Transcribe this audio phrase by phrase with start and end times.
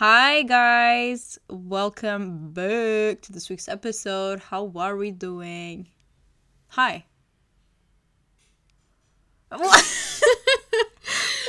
[0.00, 4.40] Hi guys, welcome back to this week's episode.
[4.40, 5.88] How are we doing?
[6.68, 7.04] Hi.
[9.50, 9.66] Why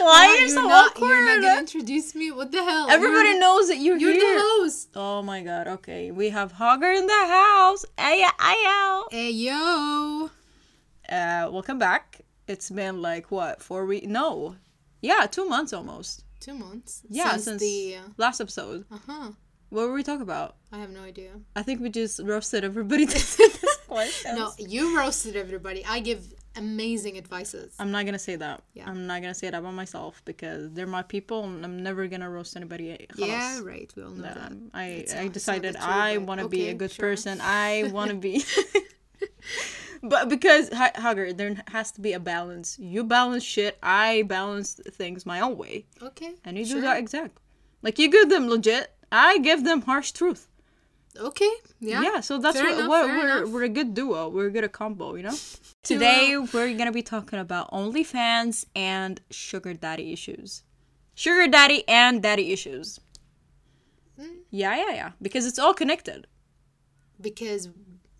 [0.01, 1.07] are you so not, awkward?
[1.07, 2.31] You're not gonna introduce me.
[2.31, 2.89] What the hell?
[2.89, 4.35] Everybody You're- knows that you're, You're here.
[4.35, 4.89] the host.
[4.97, 5.69] Oh my god.
[5.69, 7.85] Okay, we have Hogger in the house.
[7.97, 10.29] Ayo, ay Hey yo.
[11.07, 12.19] Uh, welcome back.
[12.49, 14.07] It's been like what four weeks?
[14.07, 14.57] No,
[15.01, 16.25] yeah, two months almost.
[16.41, 17.03] Two months.
[17.07, 18.85] Yeah, since, since the last episode.
[18.91, 19.31] Uh huh.
[19.69, 20.57] What were we talking about?
[20.73, 21.31] I have no idea.
[21.55, 23.07] I think we just roasted everybody
[24.25, 25.85] No, you roasted everybody.
[25.85, 27.75] I give amazing advices.
[27.79, 28.63] I'm not gonna say that.
[28.73, 28.89] Yeah.
[28.89, 32.29] I'm not gonna say that about myself because they're my people and I'm never gonna
[32.29, 33.17] roast anybody else.
[33.17, 33.91] Yeah, right.
[33.95, 34.51] We all know no, that.
[34.73, 37.09] I, it's I decided I wanna okay, be a good sure.
[37.09, 37.39] person.
[37.41, 38.43] I wanna be
[40.03, 42.77] but because H- Hugger, there has to be a balance.
[42.79, 43.77] You balance shit.
[43.83, 46.33] I balance things my own way, Okay.
[46.43, 46.75] and you sure.
[46.75, 47.37] do that exact.
[47.81, 48.91] Like you give them legit.
[49.11, 50.47] I give them harsh truth.
[51.19, 51.49] Okay.
[51.81, 52.01] Yeah.
[52.01, 53.49] Yeah, so that's Fair what, enough, what we're enough.
[53.49, 54.29] we're a good duo.
[54.29, 55.35] We're a good combo, you know.
[55.83, 60.63] Today we're gonna be talking about OnlyFans and sugar daddy issues.
[61.15, 62.99] Sugar daddy and daddy issues.
[64.17, 64.37] Hmm.
[64.51, 65.11] Yeah, yeah, yeah.
[65.21, 66.27] Because it's all connected.
[67.19, 67.69] Because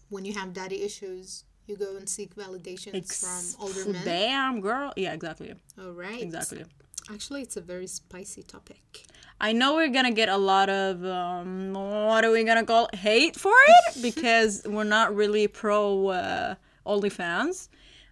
[0.10, 4.06] when you have daddy issues, you go and seek validations from older men.
[4.06, 4.94] Damn, girl.
[4.96, 5.54] Yeah, exactly.
[5.82, 6.22] All right.
[6.22, 6.66] Exactly.
[7.12, 9.06] Actually, it's a very spicy topic.
[9.40, 12.96] I know we're gonna get a lot of um, what are we gonna call it?
[12.96, 16.56] hate for it because we're not really pro uh,
[16.86, 17.70] OnlyFans,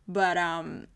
[0.08, 0.88] but um,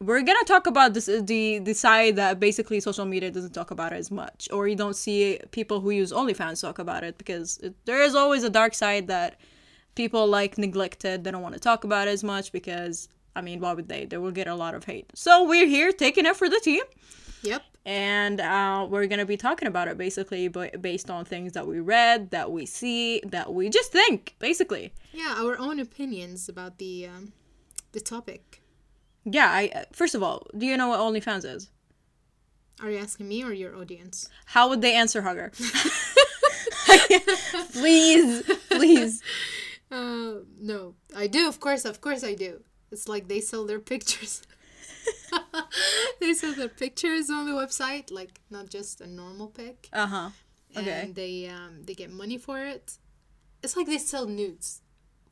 [0.00, 3.92] we're gonna talk about this the the side that basically social media doesn't talk about
[3.94, 7.58] it as much, or you don't see people who use OnlyFans talk about it because
[7.58, 9.40] it, there is always a dark side that
[9.94, 11.24] people like neglected.
[11.24, 14.06] They don't want to talk about it as much because I mean, why would they?
[14.06, 15.10] They will get a lot of hate.
[15.14, 16.82] So we're here taking it for the team
[17.42, 17.62] Yep.
[17.86, 21.80] and uh, we're gonna be talking about it basically but based on things that we
[21.80, 27.06] read that we see that we just think basically Yeah, our own opinions about the
[27.06, 27.32] um,
[27.92, 28.60] the topic.
[29.24, 31.70] yeah i first of all do you know what onlyfans is
[32.82, 34.28] Are you asking me or your audience?
[34.44, 35.50] how would they answer hugger
[37.72, 39.22] please please
[39.90, 41.48] Uh, no, I do.
[41.48, 42.62] Of course, of course, I do.
[42.92, 44.42] It's like they sell their pictures.
[46.20, 49.88] they sell their pictures on the website, like not just a normal pic.
[49.92, 50.30] uh-huh
[50.76, 52.98] okay And they um they get money for it.
[53.62, 54.82] It's like they sell nudes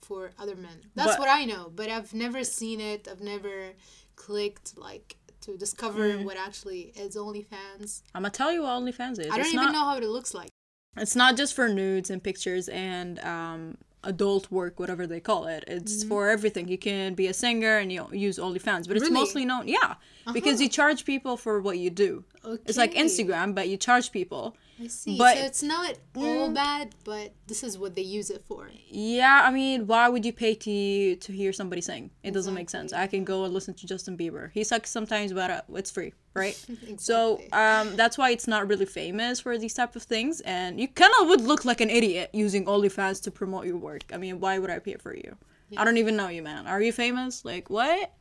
[0.02, 0.78] for other men.
[0.96, 3.06] That's But- what I know, but I've never seen it.
[3.10, 3.74] I've never
[4.16, 6.24] clicked like to discover Mm.
[6.24, 8.02] what actually is OnlyFans.
[8.14, 10.02] i'm gonna tell you what onlyfans is I don't it's even not, know how it
[10.04, 10.50] looks like.
[10.96, 13.60] it's not just for nudes and pictures and um
[14.04, 16.08] adult work whatever they call it it's mm-hmm.
[16.08, 19.12] for everything you can be a singer and you use onlyfans but it's Really?
[19.12, 20.32] mostly known yeah uh-huh.
[20.32, 22.24] because you charge people for what you do
[22.66, 25.18] it's like instagram but you charge people I see.
[25.18, 26.54] But- so it's not all mm.
[26.54, 28.70] bad, but this is what they use it for.
[28.88, 32.10] Yeah, I mean, why would you pay to to hear somebody sing?
[32.22, 32.92] It doesn't make sense.
[32.92, 34.50] I can go and listen to Justin Bieber.
[34.52, 36.66] He sucks sometimes, but uh, it's free, right?
[36.98, 40.88] So um, that's why it's not really famous for these type of things, and you
[40.88, 44.04] kind of would look like an idiot using OnlyFans to promote your work.
[44.12, 45.36] I mean, why would I pay for you?
[45.76, 46.66] I don't even know you, man.
[46.66, 47.44] Are you famous?
[47.44, 48.12] Like what?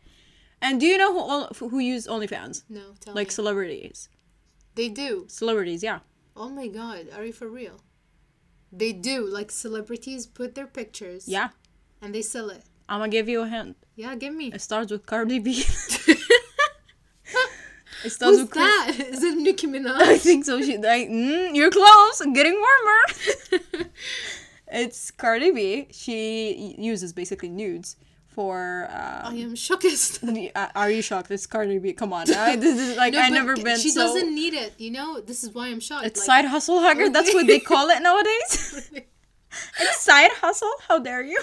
[0.61, 2.63] And do you know who all, who use OnlyFans?
[2.67, 3.31] No, tell Like me.
[3.31, 4.09] celebrities.
[4.75, 5.25] They do.
[5.29, 5.99] Celebrities, yeah.
[6.35, 7.79] Oh my god, are you for real?
[8.71, 9.25] They do.
[9.25, 11.27] Like celebrities put their pictures.
[11.27, 11.49] Yeah.
[12.01, 12.63] And they sell it.
[12.89, 13.77] I'm gonna give you a hint.
[13.95, 14.51] Yeah, give me.
[14.53, 15.63] It starts with Cardi B.
[18.09, 18.93] Starts Who's that?
[18.99, 20.01] Is it Nicki Minaj?
[20.01, 20.61] I think so.
[20.61, 22.21] She, I, mm, you're close.
[22.33, 23.89] Getting warmer.
[24.71, 25.87] it's Cardi B.
[25.91, 27.95] She uses basically nudes
[28.27, 28.87] for.
[28.91, 29.85] I Um, am shocked.
[29.85, 31.31] uh, are you shocked?
[31.31, 31.93] It's Cardi B.
[31.93, 32.31] Come on.
[32.33, 34.01] I, this is like No, I never been She so.
[34.01, 34.73] doesn't need it.
[34.77, 36.05] You know, this is why I'm shocked.
[36.05, 37.09] It's like, side hustle hugger.
[37.09, 38.91] That's what they call it nowadays.
[39.79, 40.71] it's side hustle.
[40.87, 41.41] How dare you?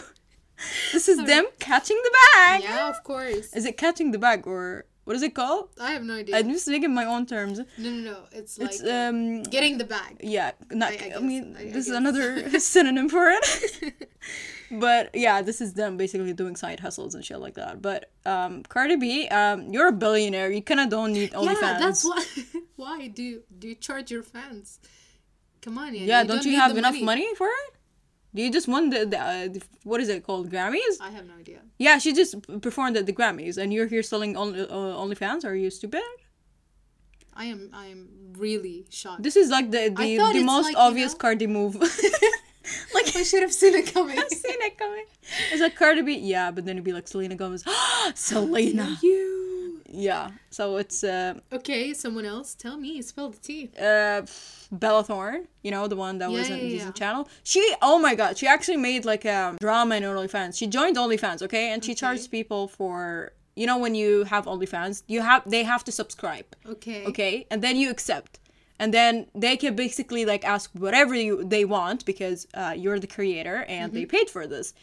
[0.92, 2.62] This is them catching the bag.
[2.62, 3.52] Yeah, of course.
[3.54, 5.68] Is it catching the bag or what is it called?
[5.80, 6.36] I have no idea.
[6.36, 7.58] I'm just making my own terms.
[7.58, 8.18] no, no, no.
[8.32, 10.20] It's like It's um getting the bag.
[10.22, 10.92] yeah, not.
[10.92, 14.08] I- I, I mean, I- this is another synonym for it.
[14.70, 17.80] but yeah, this is them basically doing side hustles and shit like that.
[17.82, 20.50] But um, Cardi B, um, you're a billionaire.
[20.50, 21.60] You kind of don't need OnlyFans.
[21.62, 22.24] Yeah, that's why.
[22.76, 24.80] why do you, do you charge your fans?
[25.62, 26.02] Come on, yeah.
[26.02, 27.34] Yeah, don't, you have enough money.
[27.36, 27.73] for it?
[28.34, 30.96] Do you just won the, the, uh, the what is it called Grammys?
[31.00, 31.60] I have no idea.
[31.78, 35.44] Yeah, she just performed at the Grammys, and you're here selling only uh, OnlyFans.
[35.44, 36.02] Are you stupid?
[37.32, 37.70] I am.
[37.72, 39.22] I am really shocked.
[39.22, 41.74] This is like the the, the most like, you obvious know- Cardi move.
[42.94, 44.18] like I should have seen it coming.
[44.22, 45.04] I've seen it coming.
[45.52, 47.64] It's like Cardi B, yeah, but then it'd be like Selena Gomez.
[48.14, 48.98] Selena.
[49.02, 49.43] you.
[49.96, 50.30] Yeah.
[50.50, 52.54] So it's uh Okay, someone else.
[52.54, 53.00] Tell me.
[53.02, 53.70] Spell the T.
[53.80, 54.22] uh
[54.72, 57.00] Bella Thorne, you know, the one that was Yeah, on yeah, Disney yeah.
[57.00, 57.28] Channel.
[57.44, 60.58] She oh my god, she actually made like a drama in OnlyFans.
[60.58, 61.66] She joined OnlyFans, okay?
[61.72, 62.00] And she Okay.
[62.00, 66.46] charged people for you know when you have OnlyFans, you have they have to subscribe.
[66.74, 67.04] Okay.
[67.10, 68.40] okay and then you accept
[68.80, 73.06] and then they can basically like ask whatever you they want because uh, you're the
[73.16, 74.74] creator and they paid for this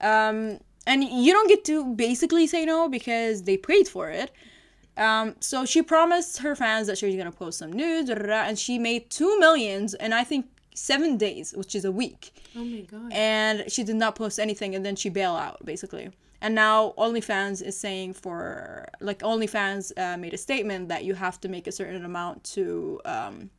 [0.00, 4.32] um, and you don't get to basically say no because they paid for it.
[4.96, 8.26] Um, so she promised her fans that she was gonna post some nudes da, da,
[8.26, 12.32] da, and she made two millions in i think seven days which is a week.
[12.56, 13.12] Oh my god.
[13.12, 16.10] and she did not post anything and then she bailed out basically.
[16.40, 21.40] And now OnlyFans is saying for like OnlyFans uh, made a statement that you have
[21.42, 23.50] to make a certain amount to um,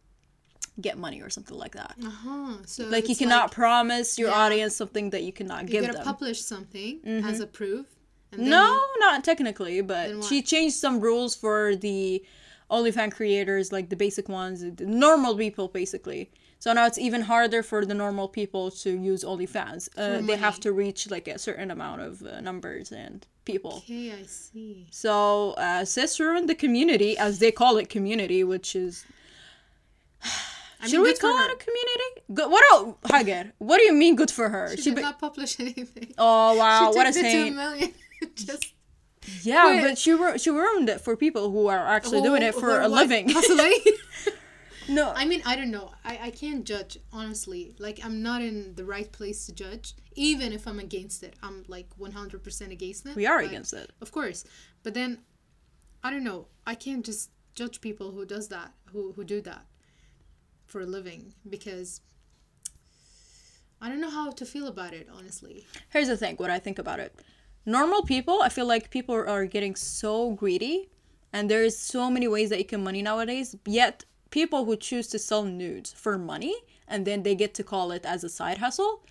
[0.81, 1.95] get money or something like that.
[2.05, 2.53] Uh huh.
[2.65, 4.35] So Like you cannot promise your Yeah.
[4.43, 6.01] audience something that you cannot you give gotta them.
[6.01, 6.11] Mm-hmm.
[6.11, 6.99] publish something
[7.29, 7.85] as a proof.
[8.37, 12.23] No, you- not technically, but she changed some rules for the
[12.69, 16.29] OnlyFans creators, like the basic ones, the normal people, basically.
[16.59, 19.89] So now it's even harder for the normal people to use OnlyFans.
[19.97, 23.75] Uh, they have to reach like a certain amount of uh, numbers and people.
[23.77, 24.85] Okay, I see.
[24.91, 29.05] So uh, sis ruined the community, as they call it, community, which is.
[30.81, 32.23] I Should we call it a community?
[32.33, 32.49] Good.
[32.49, 32.63] What?
[32.69, 34.69] Oh, Hagar, what do you mean good for her?
[34.71, 36.13] She, She did be- not publish anything.
[36.17, 37.55] oh wow, she what a the two saint!
[37.55, 37.93] million.
[38.35, 38.73] Just
[39.43, 39.81] Yeah, Wait.
[39.81, 42.87] but she ru- she ruined it for people who are actually doing it for a
[42.87, 43.29] living.
[43.35, 43.79] Hustling.
[44.87, 45.91] no, I mean, I don't know.
[46.03, 47.75] I, I can't judge, honestly.
[47.77, 49.93] Like, I'm not in the right place to judge.
[50.15, 53.15] Even if I'm against it, I'm like 100% against it.
[53.15, 53.91] we are but- against it.
[54.01, 54.45] Of course.
[54.83, 55.19] But then,
[56.03, 56.47] I don't know.
[56.65, 59.65] I can't just judge people who does that, who, who do that
[60.69, 61.33] for a living.
[61.49, 62.01] Because
[63.81, 65.65] I don't know how to feel about it, honestly.
[65.89, 67.13] Here's the thing: what I think about it.
[67.65, 70.89] Normal people, I feel like people are getting so greedy,
[71.33, 73.55] and there's so many ways that you can money nowadays.
[73.65, 76.55] Yet people who choose to sell nudes for money
[76.89, 79.03] and then they get to call it as a side hustle.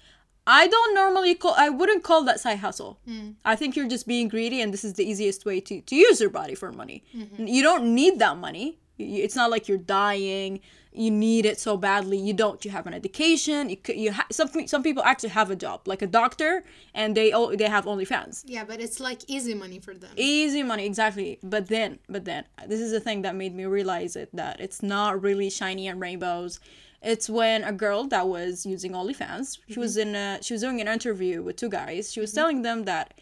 [0.46, 1.54] I don't normally call.
[1.56, 2.98] I wouldn't call that side hustle.
[3.06, 3.34] Mm.
[3.44, 6.20] I think you're just being greedy, and this is the easiest way to to use
[6.20, 7.04] your body for money.
[7.14, 7.46] Mm-hmm.
[7.46, 8.78] You don't need that money.
[8.98, 10.60] It's not like you're dying.
[10.92, 12.18] You need it so badly.
[12.18, 12.64] You don't.
[12.64, 13.70] You have an education.
[13.70, 17.32] You you ha- some some people actually have a job, like a doctor, and they
[17.32, 18.42] o- they have OnlyFans.
[18.46, 20.10] Yeah, but it's like easy money for them.
[20.16, 21.38] Easy money, exactly.
[21.42, 24.82] But then, but then, this is the thing that made me realize it that it's
[24.82, 26.58] not really shiny and rainbows.
[27.00, 30.08] It's when a girl that was using OnlyFans, she was mm-hmm.
[30.08, 32.12] in a, she was doing an interview with two guys.
[32.12, 32.40] She was mm-hmm.
[32.40, 33.20] telling them that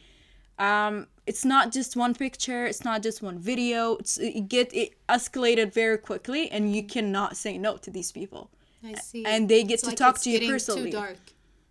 [0.58, 3.96] um, it's not just one picture, it's not just one video.
[3.96, 8.50] It's it get it escalated very quickly, and you cannot say no to these people.
[8.84, 9.24] I see.
[9.26, 10.90] and they get It's to like talk to you personally.
[10.90, 11.16] Too dark.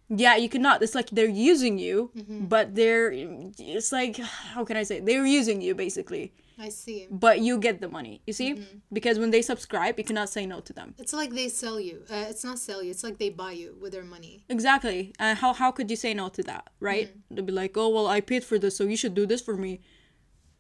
[0.10, 0.84] Yeah, you cannot.
[0.84, 2.46] It's like they're using you, Mm-hmm.
[2.46, 3.12] but they're.
[3.14, 5.00] It's like how can I say?
[5.00, 7.08] They're using you basically, I see.
[7.10, 8.22] but you get the money.
[8.28, 8.78] You see, Mm-hmm.
[8.94, 10.96] because when they subscribe, you cannot say no to them.
[10.98, 12.04] It's like they sell you.
[12.10, 12.92] Uh, it's not sell you.
[12.92, 14.46] It's like they buy you with their money.
[14.50, 15.14] Exactly.
[15.20, 17.08] And how how could you say no to that, right?
[17.10, 17.36] Mm-hmm.
[17.36, 19.56] They'll be like, oh well, I paid for this, so you should do this for
[19.58, 19.82] me.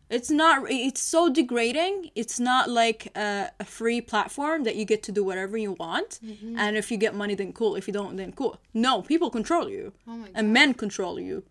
[0.07, 0.69] It's not.
[0.69, 2.11] It's so degrading.
[2.13, 6.19] It's not like a, a free platform that you get to do whatever you want,
[6.23, 6.59] Mm-hmm.
[6.59, 7.75] and if you get money, then cool.
[7.75, 8.59] If you don't, then cool.
[8.73, 11.43] No, people control you, Oh my and men control you.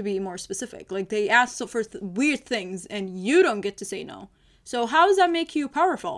[0.00, 3.60] To be more specific, like they ask so- for th- weird things, and you don't
[3.60, 4.30] get to say no.
[4.64, 6.16] So how does that make you powerful?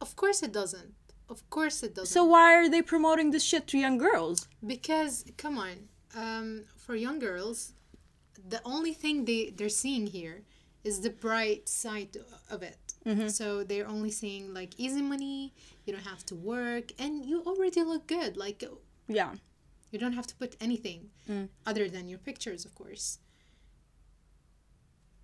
[0.00, 0.94] Of course it doesn't.
[1.28, 2.14] Of course it doesn't.
[2.16, 4.48] So why are they promoting this shit to young girls?
[4.74, 5.76] because come on,
[6.22, 7.74] um, for young girls,
[8.54, 10.38] the only thing they they're seeing here
[10.82, 12.16] is the bright side
[12.54, 12.78] of it.
[13.40, 15.52] So they're only seeing like easy money.
[15.84, 18.32] You don't have to work, and you already look good.
[18.44, 18.58] Like
[19.18, 19.32] Yeah.
[19.90, 21.48] You don't have to put anything Mm.
[21.66, 23.18] other than your pictures, of course.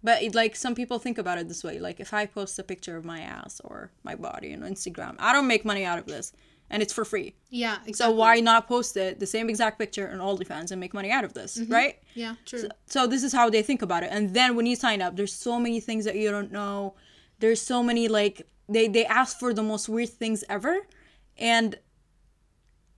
[0.02, 2.62] But it, like some people think about it this way: like if I post a
[2.62, 6.04] picture of my ass or my body on Instagram, I don't make money out of
[6.06, 6.33] this,
[6.68, 7.35] and it's for free.
[7.49, 7.94] Yeah, exactly.
[7.94, 11.25] So why not post it the same exact picture on OnlyFans and make money out
[11.25, 11.97] of this, right?
[12.14, 12.68] Yeah, true.
[12.87, 14.11] So this is how they think about it.
[14.12, 16.94] And then when you sign up, there's so many things that you don't know.
[17.38, 20.87] There's so many like they they ask for the most weird things ever,
[21.38, 21.78] and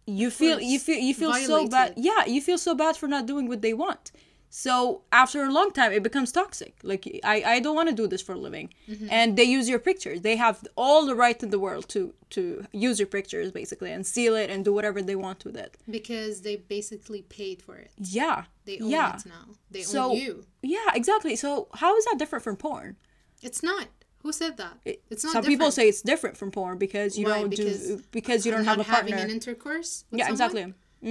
[0.06, 1.94] you feel you feel you feel so bad.
[1.96, 4.12] Yeah, you feel so bad for not doing what they want.
[4.48, 6.76] So after a long time, it becomes toxic.
[6.82, 9.08] Like I, I don't want to do this for a living, Mm-hmm.
[9.10, 10.20] and they use your pictures.
[10.20, 14.06] They have all the right in the world to to use your pictures basically and
[14.06, 15.76] steal it and do whatever they want with it.
[15.90, 17.90] because they basically paid for it.
[17.98, 19.16] Yeah, They own yeah.
[19.16, 19.46] it now.
[19.70, 20.44] They So own you.
[20.62, 21.34] yeah, exactly.
[21.36, 22.96] So how is that different from porn?
[23.42, 23.88] It's not.
[24.26, 24.74] Who said that?
[25.12, 25.32] It's not.
[25.34, 27.38] Some people say it's different from porn because you Why?
[27.38, 30.04] don't Because do because you don't have a not having an intercourse.
[30.10, 30.32] yeah, someone?
[30.32, 30.64] exactly.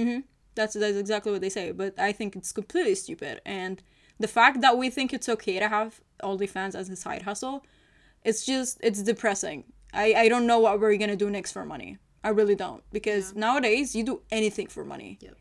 [0.04, 0.18] hmm
[0.54, 1.72] That's that's exactly what they say.
[1.72, 3.40] But I think it's completely stupid.
[3.46, 3.82] And
[4.24, 7.64] the fact that we think it's okay to have OnlyFans as a side hustle,
[8.22, 9.64] it's just it's depressing.
[9.94, 11.96] I I don't know what we're gonna do next for money.
[12.22, 15.18] I really don't because nowadays you do anything for money.
[15.22, 15.36] Yep.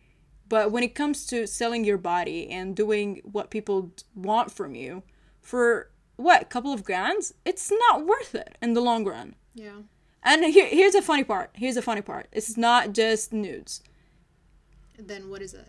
[0.48, 3.92] But when it comes to selling your body and doing what people
[4.30, 5.04] want from you
[5.42, 9.36] for what a couple of grands, it's not worth it in the long run.
[9.54, 9.82] Yeah.
[10.24, 11.52] And here, here's the funny part.
[11.54, 12.28] Here's the funny part.
[12.32, 13.82] It's not just nudes.
[14.98, 15.68] Then what is it?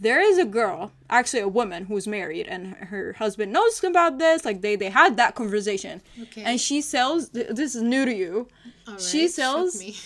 [0.00, 4.44] There is a girl, actually a woman who's married, and her husband knows about this.
[4.44, 6.42] Like they they had that conversation, Okay.
[6.42, 7.28] and she sells.
[7.28, 8.48] th- This is new to you.
[8.88, 9.96] All She sells- me.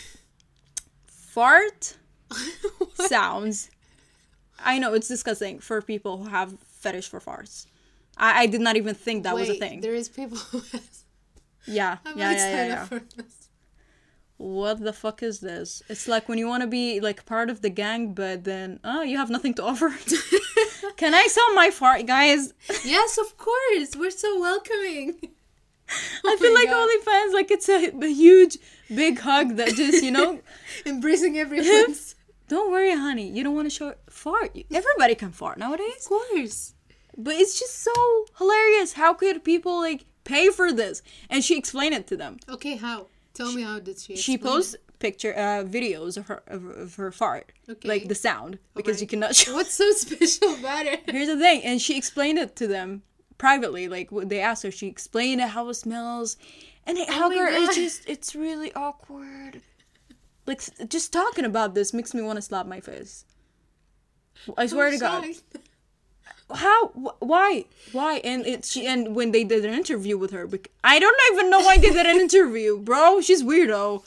[1.06, 1.96] Fart
[2.94, 3.70] sounds.
[4.58, 7.66] I know it's disgusting for people who have fetish for farts.
[8.16, 9.80] I, I did not even think that was a Wait, thing.
[9.80, 11.04] There is people who has.
[11.66, 12.82] Yeah, I yeah, yeah, yeah, yeah.
[12.82, 13.48] up for this.
[14.38, 15.82] What the fuck is this?
[15.88, 19.02] It's like when you want to be like part of the gang, but then oh,
[19.02, 19.88] you have nothing to offer.
[20.96, 22.52] Can I sell my fart, guys?
[22.84, 23.96] Yes, of course.
[23.96, 25.16] We're so welcoming.
[25.88, 26.88] I oh feel like God.
[26.88, 28.58] OnlyFans, like it's a, a huge,
[28.94, 30.40] big hug that just you know.
[30.84, 32.14] Embracing everyone's.
[32.48, 33.28] Don't worry, honey.
[33.28, 34.56] You don't want to show fart.
[34.72, 36.06] Everybody can fart nowadays.
[36.06, 36.74] of course.
[37.16, 38.94] But it's just so hilarious.
[38.94, 41.02] How could people like pay for this?
[41.30, 42.38] And she explained it to them.
[42.48, 43.06] Okay, how?
[43.34, 44.16] Tell me how did she?
[44.16, 47.86] She posts picture uh, videos of her of, of her fart, Okay.
[47.88, 49.36] like the sound, because you cannot it?
[49.36, 49.54] show.
[49.54, 51.02] What's so special about it?
[51.10, 53.02] Here's the thing, and she explained it to them
[53.38, 53.88] privately.
[53.88, 56.38] Like they asked her, she explained how it smells,
[56.86, 59.60] and it, her, it's just it's really awkward.
[60.46, 63.24] Like just talking about this makes me want to slap my face.
[64.56, 65.24] I swear to God.
[65.24, 65.42] Shocked.
[66.54, 66.88] How?
[67.18, 67.64] Why?
[67.92, 68.20] Why?
[68.22, 70.48] And it she and when they did an interview with her,
[70.84, 73.20] I don't even know why they did an interview, bro.
[73.20, 74.04] She's weirdo.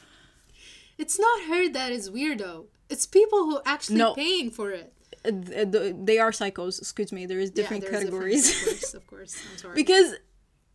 [0.98, 2.65] It's not her that is weirdo.
[2.89, 4.13] It's people who actually No.
[4.13, 4.93] paying for it.
[5.25, 6.79] Uh, th- They are psychos.
[6.79, 7.25] Excuse me.
[7.25, 8.48] There is different yeah, categories.
[8.50, 9.36] Different, of course, of course.
[9.51, 9.75] I'm sorry.
[9.75, 10.15] because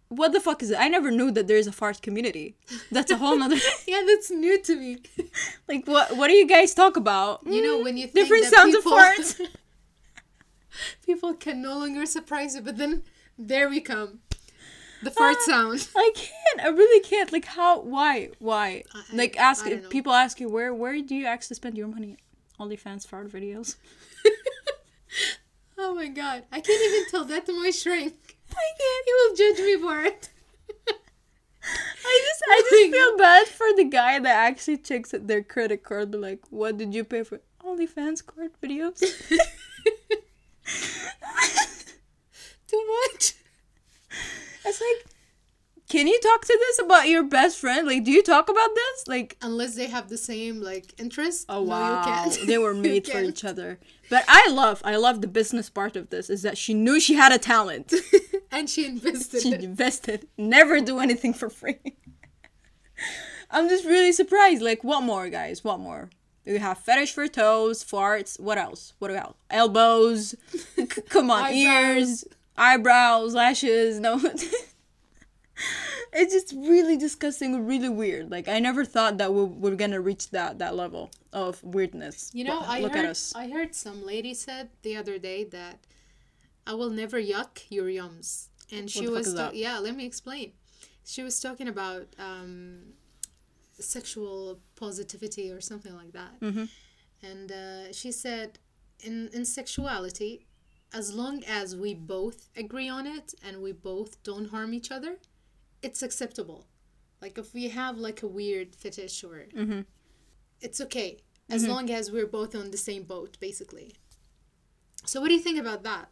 [0.08, 0.78] what the fuck is it?
[0.78, 2.56] I never knew that there's a fart community.
[2.92, 3.56] That's a whole nother.
[3.86, 4.98] yeah, that's new to me.
[5.68, 6.16] like what?
[6.16, 7.40] What do you guys talk about?
[7.46, 9.40] You know, when you think different sounds people, of farts.
[11.04, 13.02] People can no longer surprise you, but then
[13.38, 14.20] there we come,
[15.02, 15.88] the ah, fart sound.
[15.96, 16.60] I can't.
[16.62, 17.32] I really can't.
[17.32, 17.80] Like how?
[17.80, 18.30] Why?
[18.38, 18.84] Why?
[18.94, 22.16] I- like ask people ask you where where do you actually spend your money?
[22.60, 23.76] OnlyFans fart videos.
[25.76, 28.14] Oh my god, I can't even tell that to my shrink.
[28.50, 29.06] I can't.
[29.06, 30.28] He will judge me for it.
[31.64, 35.82] I just I Oh just feel bad for the guy that actually checks their credit
[35.82, 36.10] card.
[36.12, 37.40] Be like, what did you pay for?
[37.64, 39.02] OnlyFans card videos.
[42.66, 43.34] Too much.
[44.64, 45.06] It's like,
[45.88, 47.86] can you talk to this about your best friend?
[47.86, 49.06] Like, do you talk about this?
[49.06, 51.44] Like, Unless they have the same like interest.
[51.48, 52.46] oh no, wow, you can't.
[52.46, 53.78] they were made for each other.
[54.10, 56.30] But I love, I love the business part of this.
[56.30, 57.92] Is that she knew she had a talent.
[58.50, 59.42] and she invested.
[59.42, 60.26] she invested.
[60.38, 61.78] Never do anything for free.
[63.50, 64.62] I'm just really surprised.
[64.62, 65.62] Like, what more, guys?
[65.62, 66.10] What more?
[66.46, 68.38] We have fetish for toes, farts.
[68.38, 68.92] What else?
[68.98, 69.36] What else?
[69.50, 70.34] Elbows.
[71.08, 71.54] Come on, Eyebrows.
[71.54, 72.24] ears,
[72.56, 73.98] eyebrows, lashes.
[73.98, 74.20] No.
[76.12, 78.30] it's just really disgusting, really weird.
[78.30, 82.30] Like I never thought that we we're gonna reach that that level of weirdness.
[82.34, 83.32] You know, I look heard at us.
[83.34, 85.78] I heard some lady said the other day that
[86.66, 89.78] I will never yuck your yums, and she was yeah.
[89.78, 90.52] Let me explain.
[91.06, 92.94] She was talking about um,
[93.80, 96.64] sexual positivity or something like that, Mm-hmm.
[97.22, 98.58] and uh, she said
[99.00, 100.46] in in sexuality,
[100.92, 105.16] as long as we both agree on it and we both don't harm each other,
[105.82, 106.66] it's acceptable.
[107.20, 109.80] Like if we have like a weird fetish or Mm-hmm.
[110.60, 111.18] it's okay
[111.50, 113.92] as long as we're both on the same boat, basically.
[115.04, 116.08] So what do you think about that?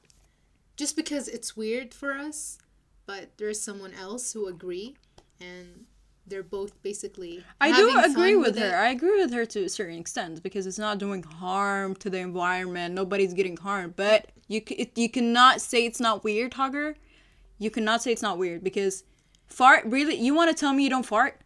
[0.76, 2.58] Just because it's weird for us,
[3.06, 4.96] but there's someone else who agree
[5.40, 5.86] and
[6.26, 8.76] they're both basically I do agree fun with her.
[8.76, 12.18] I agree with her to a certain extent because it's not doing harm to the
[12.18, 12.94] environment.
[12.94, 13.96] Nobody's getting harmed.
[13.96, 16.96] But you it, you cannot say it's not weird, Hugger.
[17.58, 19.04] You cannot say it's not weird because
[19.46, 19.84] fart.
[19.86, 21.40] Really, you want to tell me you don't fart?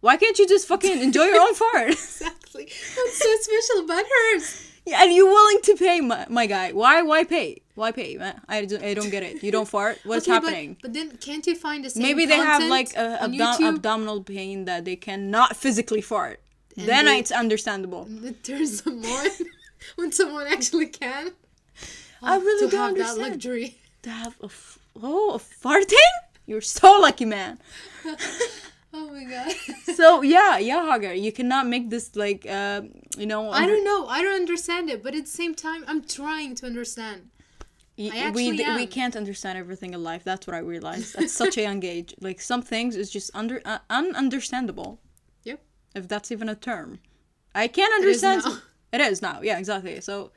[0.00, 1.90] Why can't you just fucking enjoy your own fart?
[1.90, 2.64] Exactly.
[2.64, 4.70] What's so special about hers?
[4.84, 6.72] Yeah, and you're willing to pay, my, my guy.
[6.72, 7.02] Why?
[7.02, 7.62] Why pay?
[7.76, 8.40] Why pay, man?
[8.48, 9.42] I don't, I don't get it.
[9.44, 9.98] You don't fart.
[10.04, 10.76] What's Okay, happening?
[10.82, 14.84] But, then can't you find the same Maybe they have like a abdominal pain that
[14.88, 16.40] they cannot physically fart.
[16.74, 18.04] then they- it's understandable.
[18.24, 19.30] that There's someone
[19.96, 21.32] when someone actually can.
[22.22, 23.32] I really don't have that understand.
[23.32, 23.68] luxury.
[24.02, 26.12] to have a f- oh a farting
[26.46, 27.58] you're so lucky man
[28.98, 29.52] Oh my god.
[29.98, 32.80] so yeah yeah Hagar, you cannot make this like uh,
[33.18, 34.06] you know I don't know.
[34.16, 37.28] I don't understand it, but at the same time, I'm trying to understand.
[37.96, 41.82] We we can't understand everything in life that's what i realized at such a young
[41.84, 42.14] age.
[42.20, 44.98] Like some things is just under uh, ununderstandable.
[45.44, 45.60] Yep.
[45.94, 46.98] if that's even a term.
[47.54, 48.58] I can't is understand now.
[48.92, 50.30] it is now yeah exactly so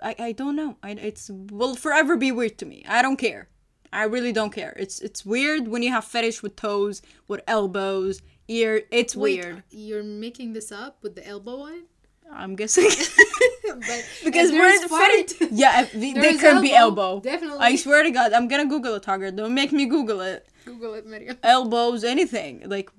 [0.00, 0.76] i i don't know.
[0.82, 2.84] I, it's will forever be weird to me.
[2.88, 3.48] I don't care.
[3.92, 4.74] I really don't care.
[4.76, 9.62] It's it's weird when you have fetish with toes with elbows ear it's Wait, weird
[9.70, 11.84] You're making this up with the elbow one?
[12.32, 12.88] I'm guessing
[13.68, 17.58] But because we're fart, fetish yeah the- there could be elbow, elbow definitely.
[17.60, 19.34] i swear to god i'm gonna google it Togger.
[19.34, 21.36] don't make me google it Google it, Maria.
[21.44, 22.64] elbows, anything.
[22.66, 22.90] Like,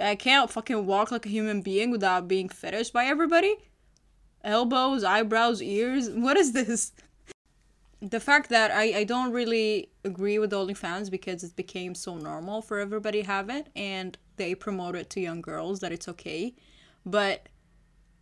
[0.00, 3.56] I can't fucking walk like a human being without being fetished by everybody.
[4.42, 6.08] Elbows, eyebrows, ears.
[6.08, 6.92] What is this?
[8.00, 12.62] The fact that I, I don't really agree with OnlyFans because it became so normal
[12.62, 16.54] for everybody to have it and they promote it to young girls that it's okay.
[17.04, 17.50] But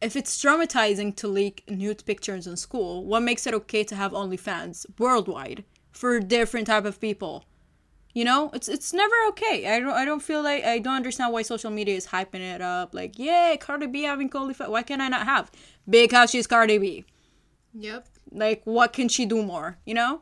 [0.02, 4.12] if it's traumatizing to leak nude pictures in school, what makes it okay to have
[4.12, 7.44] OnlyFans worldwide for different type of people?
[8.12, 9.74] You know, it's it's never okay.
[9.74, 12.61] I don't I don't feel like I don't understand why social media is hyping it
[12.61, 12.94] up.
[12.94, 14.68] Like, yeah, Cardi B having OnlyFans.
[14.68, 15.50] Why can I not have?
[15.88, 17.05] Because she's Cardi B.
[17.72, 18.07] Yep.
[18.31, 19.79] Like, what can she do more?
[19.87, 20.20] You know.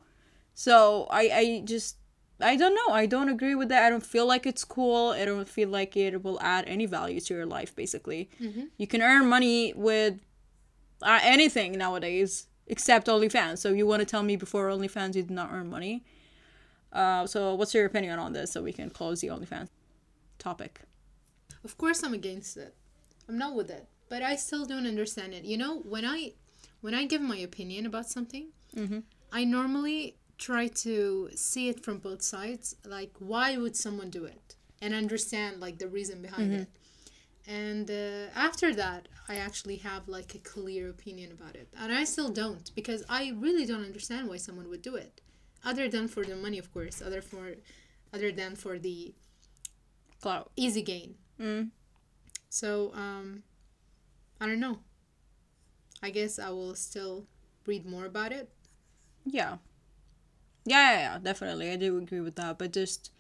[0.54, 1.96] So I I just
[2.42, 2.94] I don't know.
[2.94, 3.84] I don't agree with that.
[3.84, 5.10] I don't feel like it's cool.
[5.10, 7.74] I don't feel like it will add any value to your life.
[7.74, 8.30] Basically,
[8.76, 10.20] you can earn money with
[11.02, 13.58] uh, anything nowadays except OnlyFans.
[13.58, 16.04] So you want to tell me before OnlyFans you did not earn money?
[16.92, 18.52] Uh, so what's your opinion on this?
[18.52, 19.68] So we can close the OnlyFans
[20.38, 20.80] topic.
[21.64, 22.74] Of course I'm against it.
[23.28, 23.86] I'm not with it.
[24.08, 25.44] But I still don't understand it.
[25.44, 26.32] You know, when I
[26.80, 28.48] when I give my opinion about something,
[29.32, 32.74] I normally try to see it from both sides.
[32.84, 34.56] Like why would someone do it?
[34.82, 36.68] And understand like the reason behind it.
[37.46, 41.68] And uh, after that, I actually have like a clear opinion about it.
[41.78, 45.20] And I still don't because I really don't understand why someone would do it.
[45.64, 47.02] Other than for the money, of course.
[47.02, 47.54] Other for
[48.14, 49.14] other than for the
[50.22, 50.50] Clout.
[50.56, 51.14] easy gain.
[52.48, 53.42] So um,
[54.40, 54.78] I don't know.
[56.02, 57.26] I guess I will still
[57.66, 58.48] read more about it.
[59.24, 59.58] Yeah.
[60.64, 61.70] Yeah, yeah, yeah, definitely.
[61.70, 62.58] I do agree with that.
[62.58, 63.10] But just,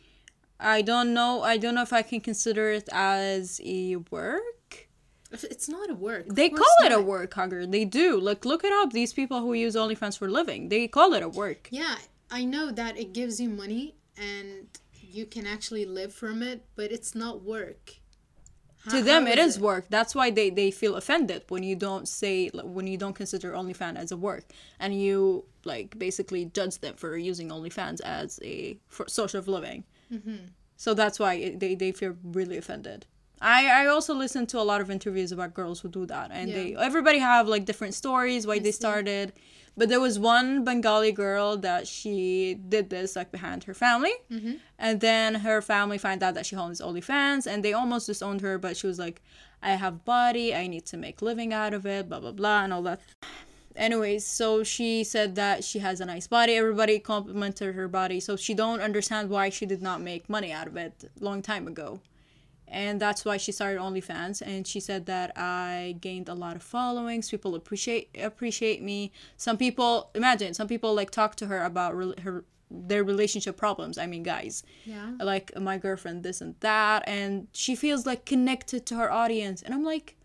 [0.58, 1.42] I don't know.
[1.42, 4.88] I don't know if I can consider it as a work.
[5.32, 6.28] It's not a work.
[6.28, 7.64] Of They call it a work, Hugger.
[7.64, 8.18] They do.
[8.18, 8.92] Like, look it up.
[8.92, 11.68] These people who use OnlyFans for a living, they call it a work.
[11.70, 11.96] Yeah,
[12.30, 16.90] I know that it gives you money and you can actually live from it, but
[16.92, 17.99] it's not work.
[18.88, 19.86] To How- them how it is is work.
[19.90, 23.96] That's why they, they feel offended when you don't say when you don't consider onlyfans
[23.96, 24.44] as a work.
[24.78, 29.84] And you like basically judge them for using onlyfans as a for source of living.
[30.12, 30.36] Mm-hmm.
[30.76, 33.06] So that's why it, they, they feel really offended.
[33.42, 36.30] I, I also listen to a lot of interviews about girls who do that.
[36.30, 39.32] And they everybody have like different stories why they started
[39.76, 44.54] but there was one bengali girl that she did this like behind her family mm-hmm.
[44.78, 48.58] and then her family find out that she owns OnlyFans, and they almost disowned her.
[48.58, 49.22] But she was like,
[49.62, 52.72] "I have body, I need to make living out of it, blah blah blah, and
[52.72, 53.00] all that."
[53.76, 56.54] Anyways, so she said that she has a nice body.
[56.54, 60.66] Everybody complimented her body, so she don't understand why she did not make money out
[60.66, 62.00] of it long time ago,
[62.70, 64.40] and that's why she started OnlyFans.
[64.42, 67.28] And she said that I gained a lot of followings.
[67.30, 69.12] People appreciate appreciate me.
[69.36, 73.98] Some people imagine some people like talk to her about rel her their relationship problems.
[73.98, 75.10] I mean, guys Yeah.
[75.20, 79.74] like my girlfriend this and that and she feels like connected to her audience and
[79.74, 80.16] i'm like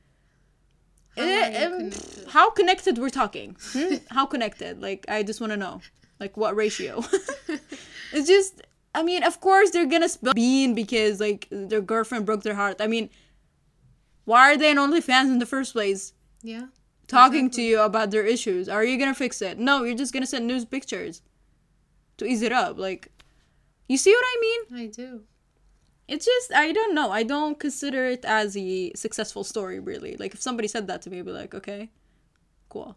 [1.17, 2.27] How eh, connected?
[2.29, 3.95] how connected we're talking Hmm?
[4.11, 5.81] how connected like i just want to know
[6.19, 7.03] like what ratio
[8.13, 8.61] it's just
[8.95, 12.77] I mean, of course they're gonna spill bean because like their girlfriend broke their heart.
[12.79, 13.09] I mean,
[14.23, 16.13] why are they on OnlyFans in the first place?
[16.41, 16.67] Yeah.
[17.07, 18.67] Talking to you about their issues.
[18.69, 19.59] Are you gonna fix it?
[19.59, 21.21] No, you're just gonna send news pictures
[22.17, 22.79] to ease it up.
[22.79, 23.11] Like,
[23.87, 24.81] you see what I mean?
[24.81, 25.23] I do.
[26.07, 27.11] It's just I don't know.
[27.11, 30.15] I don't consider it as a successful story really.
[30.17, 31.89] Like if somebody said that to me, I'd be like, okay,
[32.69, 32.95] cool.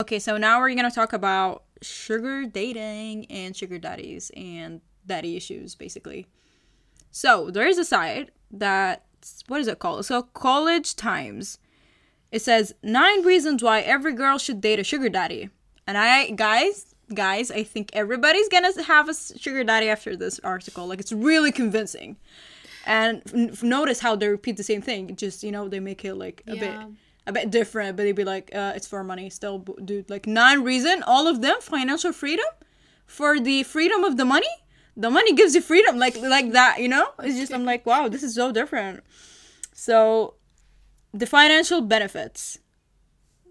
[0.00, 5.74] Okay, so now we're gonna talk about sugar dating and sugar daddies and daddy issues,
[5.74, 6.26] basically.
[7.10, 9.04] So there is a site that
[9.48, 10.04] what is it called?
[10.06, 11.58] So College Times.
[12.30, 15.48] It says nine reasons why every girl should date a sugar daddy.
[15.86, 20.86] And I guys, guys, I think everybody's gonna have a sugar daddy after this article.
[20.86, 22.16] Like it's really convincing.
[22.84, 25.16] And f- notice how they repeat the same thing.
[25.16, 26.74] Just you know, they make it like a bit
[27.26, 29.28] a bit different, but they'd be like, uh, it's for money.
[29.30, 32.46] Still, dude, like nine reason, all of them financial freedom
[33.06, 34.48] for the freedom of the money.
[34.98, 37.06] The money gives you freedom, like like that, you know.
[37.22, 39.04] It's just I'm like, wow, this is so different.
[39.72, 40.34] So,
[41.14, 42.58] the financial benefits.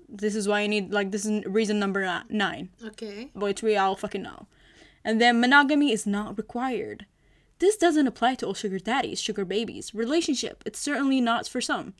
[0.09, 3.29] This is why you need like this is reason number nine Okay.
[3.33, 4.47] which we all fucking know.
[5.03, 7.05] And then monogamy is not required.
[7.59, 9.93] This doesn't apply to all sugar daddies, sugar babies.
[9.93, 11.93] Relationship, it's certainly not for some.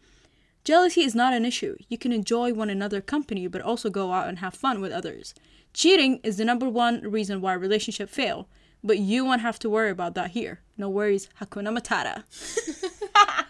[0.64, 1.76] Jealousy is not an issue.
[1.90, 5.34] You can enjoy one another company, but also go out and have fun with others.
[5.74, 8.48] Cheating is the number one reason why relationship fail,
[8.84, 10.62] but you won't have to worry about that here.
[10.78, 12.24] No worries, Hakuna Matata.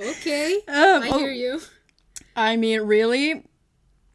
[0.00, 0.54] Okay.
[0.68, 1.18] Um, I oh.
[1.18, 1.60] hear you.
[2.36, 3.44] I mean, really?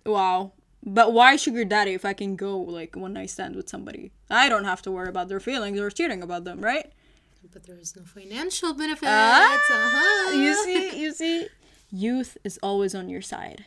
[0.05, 0.53] Wow.
[0.85, 4.11] But why sugar daddy if I can go like one night stand with somebody?
[4.29, 6.91] I don't have to worry about their feelings or cheating about them, right?
[7.51, 9.07] But there is no financial benefit.
[9.09, 10.31] Ah, uh-huh.
[10.37, 11.47] You see, you see,
[11.91, 13.65] youth is always on your side.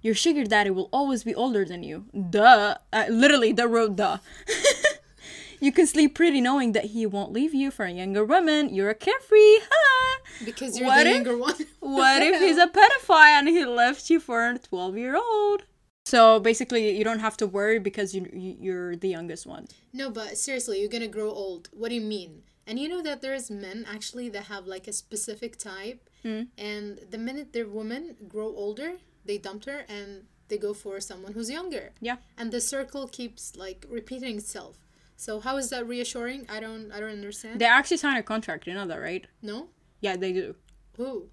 [0.00, 2.06] Your sugar daddy will always be older than you.
[2.30, 2.76] Duh.
[2.92, 4.18] Uh, literally, the road, duh.
[5.60, 8.72] you can sleep pretty knowing that he won't leave you for a younger woman.
[8.72, 10.18] You're a carefree, huh?
[10.44, 11.54] Because you're What the if- younger one.
[11.80, 15.64] What if he's a pedophile and he left you for a 12 year old?
[16.06, 19.66] So basically, you don't have to worry because you, you- you're the youngest one.
[19.92, 21.68] No, but seriously, you're gonna grow old.
[21.72, 22.42] What do you mean?
[22.66, 26.42] And you know that there's men actually that have like a specific type, Hmm.
[26.58, 28.94] and the minute their women grow older,
[29.28, 31.92] they dumped her and they go for someone who's younger.
[32.00, 32.16] Yeah.
[32.36, 34.76] And the circle keeps like repeating itself.
[35.16, 36.46] So how is that reassuring?
[36.48, 37.60] I don't I don't understand.
[37.60, 39.24] They actually sign a contract, you know that, right?
[39.42, 39.68] no?
[40.00, 40.54] Yeah, they do.
[40.96, 41.28] Who?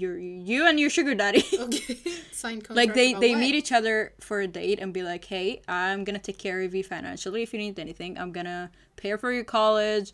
[0.00, 1.44] You're, you and your sugar daddy.
[1.60, 1.98] Okay.
[2.32, 2.76] Sign contract.
[2.76, 3.40] like they they what?
[3.40, 6.74] meet each other for a date and be like hey i'm gonna take care of
[6.74, 10.12] you financially if you need anything i'm gonna pay for your college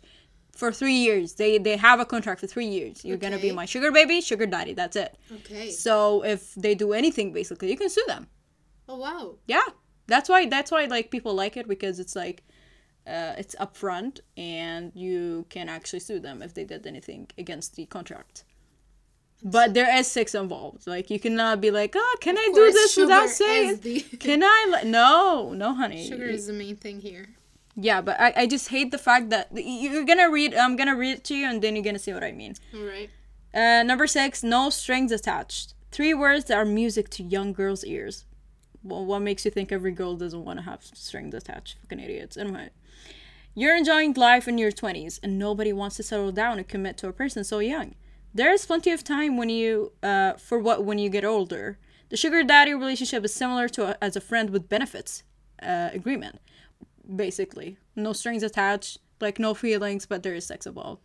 [0.55, 1.33] for three years.
[1.35, 3.05] They they have a contract for three years.
[3.05, 5.17] You're gonna be my sugar baby sugar daddy that's it.
[5.33, 5.71] Okay.
[5.71, 8.27] so if they do anything basically you can sue them.
[8.87, 9.35] Oh wow.
[9.47, 9.67] yeah.
[10.07, 12.43] That's why that's why like people like it because it's like
[13.07, 17.85] uh, it's upfront and you can actually sue them if they did anything against the
[17.85, 18.43] contract.
[19.41, 20.85] But there is sex involved.
[20.85, 24.81] Like you cannot be like oh can i do this without saying the- can i
[24.85, 26.07] no no honey.
[26.07, 27.29] Sugar is the main thing here.
[27.75, 31.17] Yeah but I, I just hate the fact that you're gonna read i'm gonna read
[31.17, 33.09] it to you and then you're gonna see what i mean All right.
[33.53, 35.73] uh, number six, no strings attached.
[35.91, 38.25] Three words that are music to young girls' ears.
[38.83, 41.77] Well, what makes you think every girl doesn't want to have strings attached?
[41.81, 42.37] Fucking idiots.
[42.37, 42.69] Anyway,
[43.55, 47.07] you're enjoying life in your 20s and nobody wants to settle down and commit to
[47.07, 47.95] a person so young.
[48.33, 51.79] There is plenty of time when you, uh, for what when you get older.
[52.09, 55.23] The sugar daddy relationship is similar to a, as a friend with benefits
[55.63, 56.39] uh, agreement,
[57.13, 57.77] basically.
[57.95, 61.01] No strings attached, like no feelings, but there is sex involved.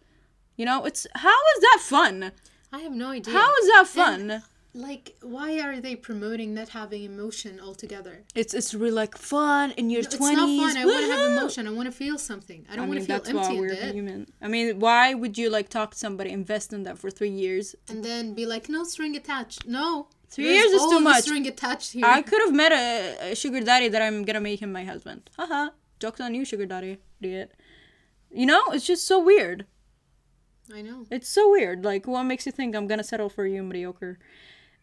[0.56, 2.32] You know, it's how is that fun?
[2.72, 3.32] I have no idea.
[3.32, 4.42] How is that fun?
[4.74, 8.24] like why are they promoting not having emotion altogether?
[8.34, 10.14] It's it's really like fun in your twenties.
[10.14, 10.58] It's twenties.
[10.58, 10.76] not fun.
[10.76, 11.68] I want to have emotion.
[11.68, 12.66] I want to feel something.
[12.68, 14.26] I don't I want mean, to feel that's why empty we're and human.
[14.42, 17.76] I mean, why would you like talk to somebody, invest in that for three years?
[17.88, 19.66] And then be like, no string attached.
[19.66, 20.08] No.
[20.28, 21.22] Three There's years is too much.
[21.22, 22.04] string attached here.
[22.04, 25.30] I could have met a, a sugar daddy that I'm gonna make him my husband.
[25.38, 25.70] Haha.
[25.98, 27.52] Jokes on you, sugar daddy, idiot.
[28.30, 29.66] You know, it's just so weird.
[30.72, 31.07] I know.
[31.11, 31.85] It's so weird.
[31.85, 34.18] Like, what makes you think I'm gonna settle for you, mediocre?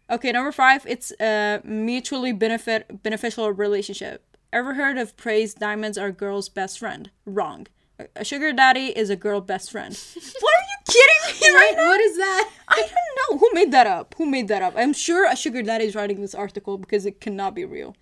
[0.10, 0.86] Okay, number five.
[0.88, 4.24] It's a mutually benefit beneficial relationship.
[4.54, 7.10] Ever heard of praise diamonds are girl's best friend?
[7.26, 7.68] Wrong.
[8.16, 9.94] A- sugar daddy is a girl best friend.
[10.14, 11.88] what are you kidding me right now?
[11.88, 12.50] What is that?
[12.68, 14.16] I don't know who made that up.
[14.18, 14.74] Who made that up?
[14.76, 17.96] I'm sure a sugar daddy is writing this article because it cannot be real.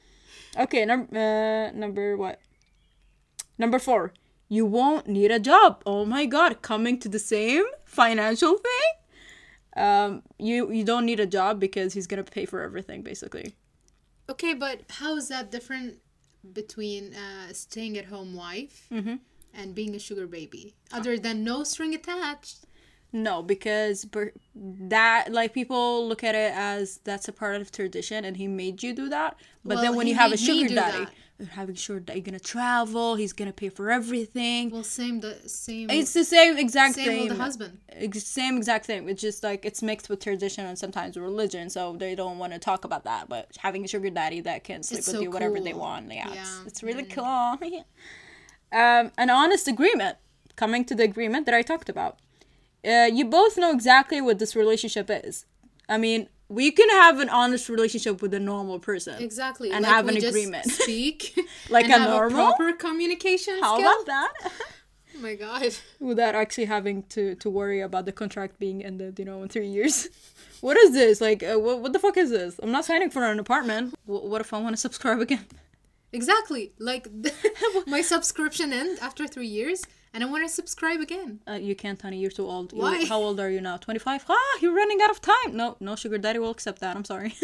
[0.58, 2.40] Okay, num- uh, number what?
[3.60, 4.14] Number four.
[4.52, 5.84] You won't need a job.
[5.86, 9.84] Oh my god, coming to the same financial thing.
[9.86, 13.54] Um, you you don't need a job because he's gonna pay for everything basically.
[14.28, 16.00] Okay, but how is that different
[16.54, 19.16] between uh, staying at home wife Mm-hmm.
[19.54, 22.66] and being a sugar baby, other than no string attached.
[23.12, 28.26] No, because per- that like people look at it as that's a part of tradition,
[28.26, 29.36] and he made you do that.
[29.64, 31.14] But Well, then when you have a sugar daddy, that.
[31.48, 33.16] Having sure that you're gonna travel.
[33.16, 34.70] He's gonna pay for everything.
[34.70, 35.90] Well, same the same.
[35.90, 37.20] it's the same exact same thing.
[37.22, 37.80] with the husband.
[38.14, 39.08] Same exact thing.
[39.10, 42.60] It's just like it's mixed with tradition and sometimes religion, so they don't want to
[42.60, 43.30] talk about that.
[43.30, 46.12] But having a sugar daddy that can sleep It's with so you whatever they want,
[46.12, 47.24] yeah, Yeah, it's, it's really cool.
[48.72, 50.18] um, an honest agreement.
[50.56, 52.18] Coming to the agreement that I talked about.
[52.86, 55.46] Uh, you both know exactly what this relationship is.
[55.88, 59.22] I mean, we can have an honest relationship with a normal person.
[59.22, 59.72] Exactly.
[59.72, 60.66] And like have we an just agreement.
[60.72, 61.38] Speak
[61.70, 62.54] Like and a have normal?
[62.54, 63.88] proper communication How skill.
[63.92, 64.34] about that?
[65.18, 65.74] Oh my god.
[66.00, 69.68] Without actually having to, to worry about the contract being ended, you know, in three
[69.68, 70.08] years.
[70.62, 71.20] what is this?
[71.20, 72.60] Like, uh, what, what the fuck is this?
[72.64, 73.96] I'm not signing for an apartment.
[74.08, 75.46] W- what if I want to subscribe again?
[76.14, 76.72] Exactly.
[76.80, 77.08] Like
[77.86, 81.42] my subscription end after three years, and I want to subscribe again.
[81.48, 82.20] Uh, you can't, honey.
[82.20, 82.74] You're too old.
[82.74, 83.06] You- Why?
[83.06, 83.78] how old are you now?
[83.78, 84.26] 25?
[84.30, 85.52] Ah, you're running out of time.
[85.56, 86.96] No, no sugar daddy will accept that.
[86.96, 87.34] I'm sorry.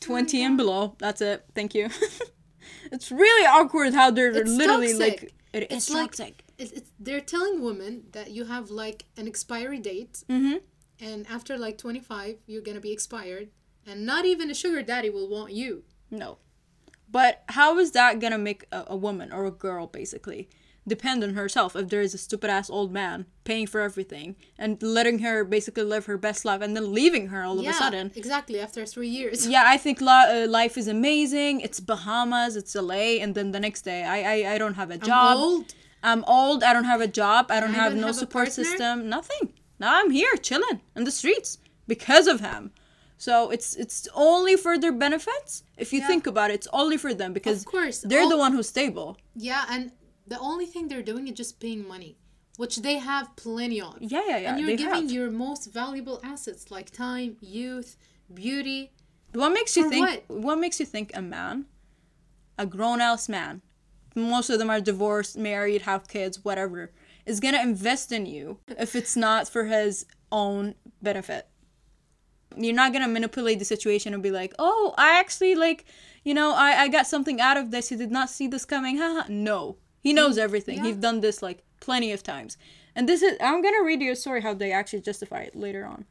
[0.00, 0.94] 20 and below.
[0.98, 1.44] That's it.
[1.54, 1.88] Thank you.
[2.92, 5.22] it's really awkward how they're It's literally toxic.
[5.22, 5.34] like.
[5.52, 6.44] It is It's like toxic.
[6.58, 10.58] it's, it's, they're telling women that you have like an expiry date, Mm-hmm.
[11.00, 13.48] and after like twenty five, you're gonna be expired,
[13.84, 15.82] and not even a sugar daddy will want you.
[16.08, 16.38] No.
[17.10, 20.48] But how is that gonna make a, a woman or a girl basically
[20.86, 24.82] depend on herself if there is a stupid ass old man paying for everything and
[24.82, 28.10] letting her basically live her best life and then leaving her all of a sudden?
[28.16, 28.60] exactly.
[28.60, 29.46] After three years.
[29.46, 31.60] Yeah, I think uh, life is amazing.
[31.60, 34.98] It's Bahamas, it's LA, and then the next day, I I, I don't have a
[34.98, 35.36] job.
[35.36, 35.74] I'm old.
[36.02, 36.64] I'm old.
[36.64, 37.50] I don't have a job.
[37.50, 39.08] I don't I have don't no have support system.
[39.08, 39.52] Nothing.
[39.78, 42.72] Now I'm here chilling in the streets because of him.
[43.20, 45.62] So it's it's only for their benefits.
[45.76, 46.06] If you Yeah.
[46.06, 49.18] think about it, it's only for them because Of course, they're the one who's stable.
[49.36, 49.92] Yeah, and
[50.26, 52.16] the only thing they're doing is just paying money,
[52.56, 53.98] which they have plenty of.
[54.00, 55.10] Yeah, yeah, yeah, And you're giving have.
[55.18, 57.98] your most valuable assets like time, youth,
[58.32, 58.92] beauty.
[59.34, 60.24] What makes you think?
[60.28, 60.58] What?
[60.58, 61.66] makes you think a man,
[62.56, 63.60] a grown ass man,
[64.16, 66.90] most of them are divorced, married, have kids, whatever,
[67.26, 71.49] is gonna invest in you if it's not for his own benefit?
[72.56, 75.84] You're not gonna manipulate the situation and be like, "Oh, I actually like,
[76.24, 77.88] you know, I I got something out of this.
[77.88, 79.26] He did not see this coming." Haha.
[79.28, 80.78] no, he knows everything.
[80.78, 80.84] yeah.
[80.84, 82.56] He's done this like plenty of times.
[82.94, 85.84] And this is I'm gonna read you a story how they actually justify it later
[85.84, 86.04] on.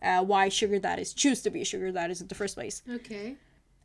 [0.00, 2.82] Uh, why sugar daddies choose to be sugar daddies in the first place.
[2.88, 3.36] Okay.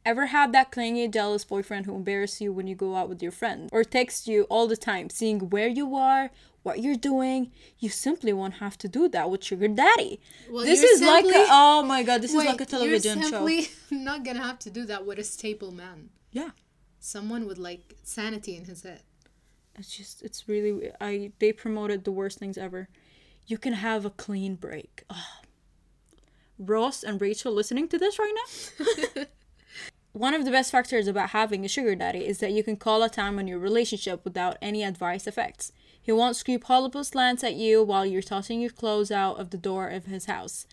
[0.05, 3.31] Ever had that clingy, jealous boyfriend who embarrasses you when you go out with your
[3.31, 3.69] friends?
[3.71, 6.29] Or texts you all the time, seeing where you are,
[6.63, 7.51] what you're doing?
[7.79, 10.19] You simply won't have to do that with Sugar Daddy.
[10.49, 13.29] Well, this is like a, oh my god, this Wait, is like a television you're
[13.29, 13.47] show.
[13.47, 16.09] simply not gonna have to do that with a stable man.
[16.31, 16.49] Yeah.
[16.99, 19.03] Someone with like sanity in his head.
[19.75, 22.89] It's just, it's really, I, they promoted the worst things ever.
[23.47, 25.03] You can have a clean break.
[25.09, 25.41] Oh.
[26.59, 29.23] Ross and Rachel listening to this right now?
[30.13, 33.01] One of the best factors about having a sugar daddy is that you can call
[33.01, 35.71] a time on your relationship without any advice effects.
[35.99, 39.57] He won't scream horrible slants at you while you're tossing your clothes out of the
[39.57, 40.67] door of his house.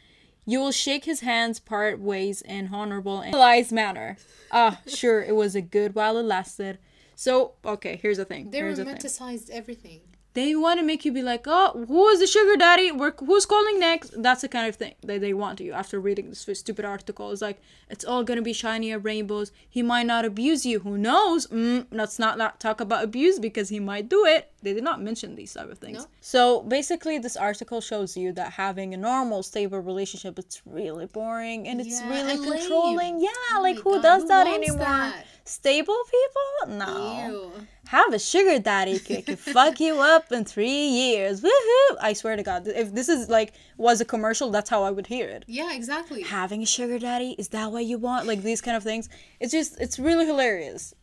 [0.45, 4.19] You will shake his hands part ways in honorable and civilized manner.
[4.53, 6.79] Ah, sure, it was a good while it lasted.
[7.17, 8.51] So, okay, here's the thing.
[8.51, 8.97] They here's the thing.
[8.97, 10.01] romanticized everything.
[10.35, 12.93] They want to make you be like, oh, who is the sugar daddy?
[12.93, 14.23] We're, who's calling next?
[14.23, 17.33] That's the kind of thing that they want you after reading this stupid article.
[17.33, 19.51] It's like, it's all going to be shiny and rainbows.
[19.69, 20.79] He might not abuse you.
[20.81, 21.49] Who knows?
[21.49, 24.53] Mm, let's not, not talk about abuse because he might do it.
[24.63, 25.99] They did not mention these type of things.
[25.99, 26.07] No.
[26.21, 31.67] So basically, this article shows you that having a normal, stable relationship, it's really boring
[31.67, 32.61] and it's Yeah, really and lame.
[32.61, 33.21] controlling.
[33.21, 34.79] Yeah, Oh like who God, does who that anymore?
[34.79, 35.27] that?
[35.45, 36.77] Stable people?
[36.77, 37.67] No Ew.
[37.91, 41.41] Have a sugar daddy can fuck you up in three years.
[41.41, 41.97] Woohoo!
[42.01, 45.09] I swear to God, if this is like was a commercial, that's how I would
[45.09, 45.45] hear it.
[45.49, 46.23] Yeah, exactly.
[46.23, 48.29] Having a sugar daddy is that what you want?
[48.29, 49.09] Like these kind of things.
[49.41, 50.95] It's just it's really hilarious.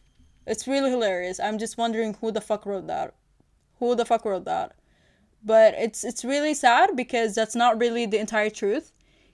[0.45, 1.41] It's really hilarious.
[1.41, 3.13] I'm just wondering who the fuck wrote that.
[3.80, 4.71] Who the fuck wrote that?
[5.43, 8.93] But it's it's really sad because that's not really the entire truth.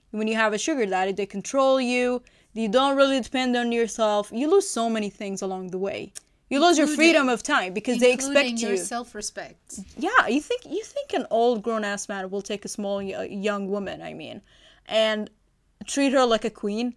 [0.10, 2.24] When you have a sugar daddy, they control you.
[2.54, 4.32] You don't really depend on yourself.
[4.34, 6.14] You lose so many things along the way.
[6.50, 8.68] You lose your freedom of time because they expect you.
[8.70, 9.80] your self-respect.
[9.98, 13.28] Yeah, you think you think an old grown ass man will take a small y-
[13.50, 14.42] young woman, I mean,
[14.86, 15.30] and
[15.88, 16.96] treat her like a queen?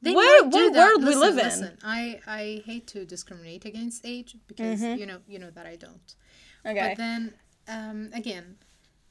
[0.00, 0.78] They Where- what that.
[0.80, 1.44] world we listen, live in?
[1.60, 5.00] Listen, I I hate to discriminate against age because Mm-hmm.
[5.00, 6.14] you know you know that I don't.
[6.64, 6.88] Okay.
[6.88, 7.34] But then
[7.76, 8.58] um, again,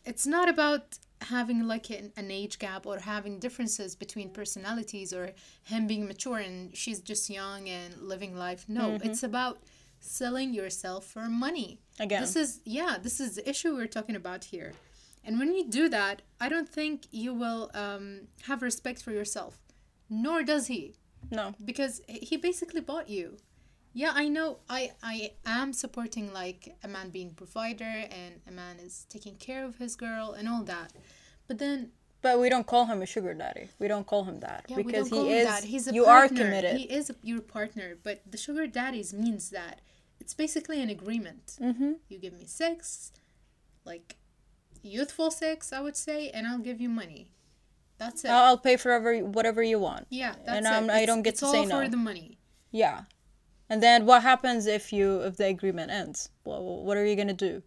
[0.05, 5.31] it's not about having like an, an age gap or having differences between personalities or
[5.63, 8.65] him being mature and she's just young and living life.
[8.67, 9.07] No, Mm-hmm.
[9.09, 9.59] it's about
[9.99, 11.79] selling yourself for money.
[11.99, 12.21] Again.
[12.21, 14.73] This is yeah, this is the issue we're talking about here.
[15.23, 19.57] And when you do that, I don't think you will um, have respect for yourself.
[20.09, 20.95] Nor does he
[21.31, 21.53] No.
[21.65, 23.37] because he basically bought you
[24.01, 24.81] yeah i know i
[25.13, 25.15] i
[25.61, 29.93] am supporting like a man being provider and a man is taking care of his
[30.05, 30.89] girl and all that
[31.47, 31.79] but then
[32.27, 33.65] But we don't call him a sugar daddy.
[33.81, 35.47] We don't call him that yeah, we because don't call he him is.
[35.53, 35.63] that.
[35.73, 36.25] He's a you partner.
[36.25, 36.73] are committed.
[36.81, 39.75] He is your partner, but the sugar daddies means that
[40.21, 41.45] it's basically an agreement.
[41.61, 41.91] Mm-hmm.
[42.09, 43.11] You give me sex,
[43.91, 44.07] like
[44.97, 47.21] youthful sex, I would say, and I'll give you money.
[48.01, 48.31] That's it.
[48.31, 50.03] I'll pay for whatever whatever you want.
[50.21, 50.75] yeah, that's and it.
[50.75, 51.89] I'm, I don't get it's to all say for no.
[51.95, 52.29] the money.
[52.71, 52.97] Yeah.
[53.69, 56.29] And then what happens if you if the agreement ends?
[56.45, 57.63] Well, what are you gonna do?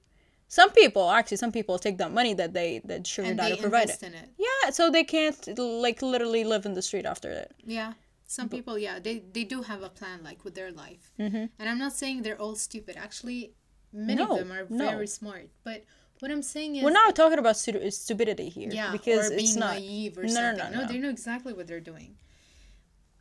[0.48, 4.02] Some people actually, some people take that money that they that sugar And daddy provided.
[4.02, 4.28] in it.
[4.38, 7.52] Yeah, so they can't like literally live in the street after it.
[7.64, 7.92] Yeah.
[8.26, 11.10] Some people, yeah, they, they do have a plan like with their life.
[11.18, 11.46] Mm-hmm.
[11.58, 12.96] And I'm not saying they're all stupid.
[12.96, 13.54] Actually,
[13.92, 14.88] many No, of them are no.
[14.88, 15.48] very smart.
[15.64, 15.84] But
[16.20, 18.70] what I'm saying is, We're not talking about stu- stupidity here.
[18.72, 19.74] yeah, because or being it's not.
[19.74, 20.58] naive or no, something.
[20.72, 20.86] No, no, no.
[20.86, 22.18] they know exactly what they're doing.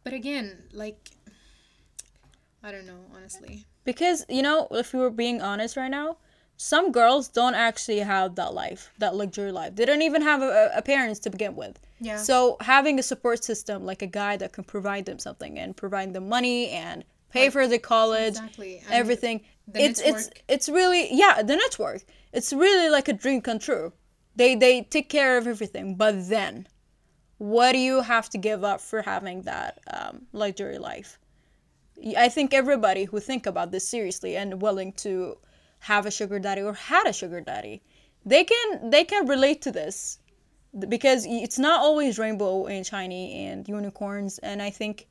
[0.03, 1.09] But again, like,
[2.63, 3.65] I don't know, honestly.
[3.85, 6.17] Because you know, if we were being honest right now,
[6.57, 9.75] some girls don't actually have that life, that luxury life.
[9.75, 11.79] They don't even have a, a parents to begin with.
[12.01, 12.17] Yeah.
[12.17, 16.13] So having a support system like a guy that can provide them something and provide
[16.13, 19.41] them money and pay for the college, Exactly, everything.
[19.67, 22.03] the it's it's it's really yeah the network.
[22.33, 23.93] It's really like a dream come true.
[24.35, 26.67] They they take care of everything, but then,
[27.37, 31.19] what do you have to give up for having that um, luxury life?
[32.17, 35.37] I think everybody who think about this seriously and willing to
[35.79, 37.81] have a sugar daddy or had a sugar daddy,
[38.25, 40.19] they can they can relate to this
[40.87, 45.07] because it's not always rainbow and shiny and unicorns and I think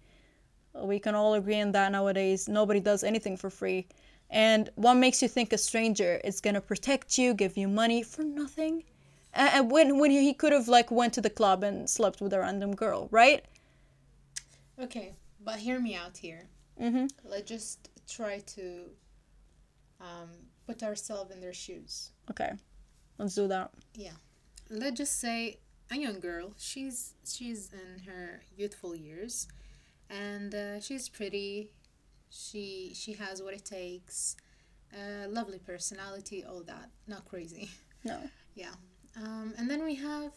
[0.75, 2.49] we can all agree on that nowadays.
[2.49, 3.87] Nobody does anything for free.
[4.31, 8.23] And what makes you think a stranger is gonna protect you, give you money for
[8.23, 8.85] nothing?
[9.33, 12.41] And when when he could have like went to the club and slept with a
[12.41, 13.45] random girl, right?
[14.81, 16.49] Okay, but hear me out here.
[16.81, 17.07] Mm-hmm.
[17.25, 18.85] Let's just try to
[20.01, 20.31] um,
[20.67, 22.13] put ourselves in their shoes.
[22.31, 22.53] Okay,
[23.19, 23.71] let's do that.
[23.95, 24.13] yeah.
[24.71, 25.61] Let's just say
[25.91, 26.53] a young girl.
[26.59, 29.49] She's she's in her youthful years.
[30.11, 31.71] And uh, she's pretty.
[32.31, 34.37] She she has what it takes.
[34.93, 36.91] Uh, lovely personality all that.
[37.07, 37.71] Not crazy.
[38.05, 38.19] No.
[38.55, 38.75] yeah.
[39.17, 40.33] Um, and then we have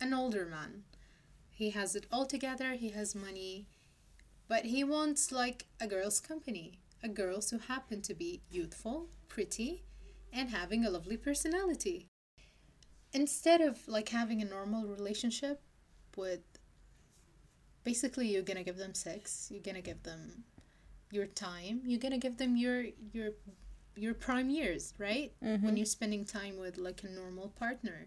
[0.00, 0.84] an older man.
[1.50, 2.72] He has it all together.
[2.74, 3.66] He has money
[4.54, 9.82] but he wants like a girl's company a girls who happen to be youthful pretty
[10.32, 12.06] and having a lovely personality.
[13.12, 15.60] Instead of like having a normal relationship
[16.16, 16.44] with
[17.82, 20.44] basically you're gonna give them sex you're gonna give them
[21.10, 23.30] your time you're gonna give them your your
[23.96, 25.32] your prime years right?
[25.42, 25.66] Mm-hmm.
[25.66, 28.06] When you're spending time with like a normal partner.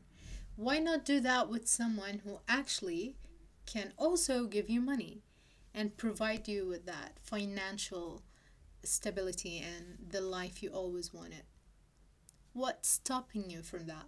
[0.55, 3.17] Why not do that with someone who actually
[3.65, 5.23] can also give you money
[5.77, 8.23] and provide you with that financial
[8.83, 11.43] stability and the life you always wanted.
[12.53, 14.07] What's stopping you from that?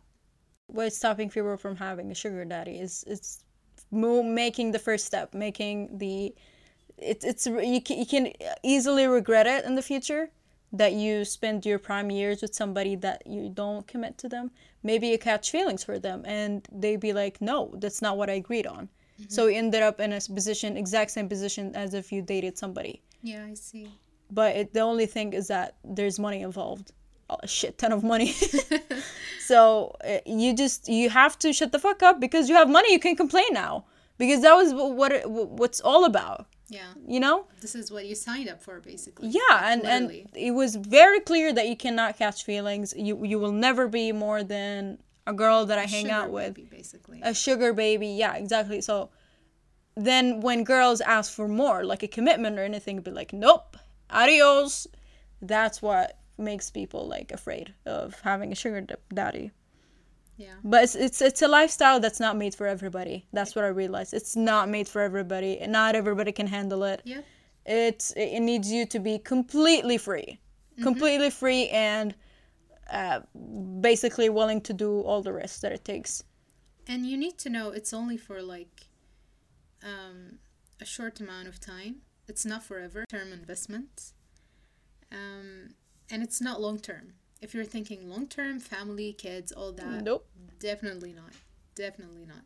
[0.65, 3.43] What's stopping people from having a sugar daddy is it's
[3.91, 6.34] making the first step making the
[6.97, 10.29] it's it's you can, you can easily regret it in the future
[10.73, 14.51] that you spend your prime years with somebody that you don't commit to them.
[14.84, 18.34] Maybe you catch feelings for them and they'd be like no that's not what i
[18.34, 18.89] agreed on
[19.27, 23.01] so you ended up in a position exact same position as if you dated somebody.
[23.21, 23.88] Yeah i see.
[24.32, 26.91] But it, the only thing is that there's money involved.
[27.29, 28.34] A shit ton of money.
[29.49, 32.93] So uh, you just you have to shut the fuck up because you have money.
[32.93, 33.86] You can complain now.
[34.19, 36.45] Because that was what it, what's all about.
[36.67, 36.91] Yeah.
[37.08, 37.47] You know?
[37.60, 39.29] This is what you signed up for basically.
[39.29, 42.93] Yeah and and it was very clear that you cannot catch feelings.
[42.95, 44.99] You you will never be more than
[45.30, 46.54] a girl that i hang Sugar out with.
[46.56, 47.20] baby, basically.
[47.24, 48.82] A sugar baby yeah exactly.
[48.82, 49.10] So
[49.96, 53.78] then when girls ask for more like a commitment or anything be like nope
[54.10, 54.88] adios.
[55.42, 59.51] That's what makes people like afraid of having a sugar d- daddy.
[60.38, 60.56] Yeah.
[60.64, 63.26] But it's, it's it's a lifestyle that's not made for everybody.
[63.34, 64.14] That's what i realized.
[64.14, 67.01] It's not made for everybody not everybody can handle it.
[67.03, 67.22] Yeah.
[67.66, 70.39] It's it needs you to be completely free.
[70.74, 70.84] Mm-hmm.
[70.84, 72.16] Completely free and
[72.92, 73.22] uh,
[73.82, 76.24] basically willing to do all the rest that it takes.
[76.88, 78.88] And you need to know it's only for like
[79.84, 80.40] um,
[80.82, 81.98] a short amount of time.
[82.28, 84.14] It's not forever term investment
[85.12, 85.70] um,
[86.10, 87.14] and it's not long term.
[87.42, 90.28] If you're thinking long term family kids all that nope.
[90.60, 91.34] definitely not.
[91.76, 92.44] Definitely not.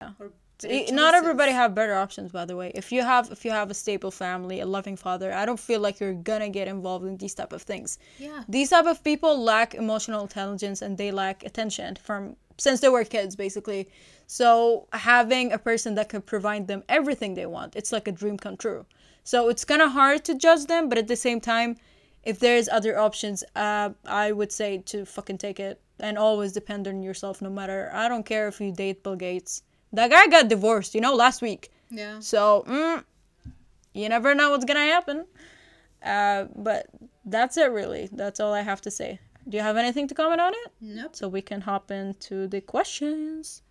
[0.00, 0.10] Yeah.
[0.18, 0.32] Or
[0.64, 2.72] It- not everybody have better options by the way.
[2.74, 5.80] If you have if you have a stable family a loving father i don't feel
[5.80, 7.98] like you're gonna get involved in these type of things.
[8.18, 8.42] Yeah.
[8.48, 13.04] these type of people lack emotional intelligence and they lack attention from since they were
[13.04, 13.88] kids basically.
[14.26, 18.36] So having a person that could provide them everything they want it's like a dream
[18.36, 18.84] come true.
[19.24, 21.76] So it's kind of hard to judge them but at the same time
[22.22, 26.86] if there's other options uh, i would say to fucking take it and always depend
[26.86, 29.62] on yourself no matter i don't care if you date bill gates
[29.92, 32.20] that guy got divorced you know last week Yeah.
[32.20, 33.04] so, mm,
[33.94, 35.26] you never know what's gonna happen.
[36.02, 36.86] Uh, but
[37.24, 38.08] that's it, really.
[38.12, 39.18] That's all I have to say.
[39.48, 40.70] Do you have anything to comment on it?
[40.80, 41.16] Nope.
[41.16, 43.62] So we can hop into the questions.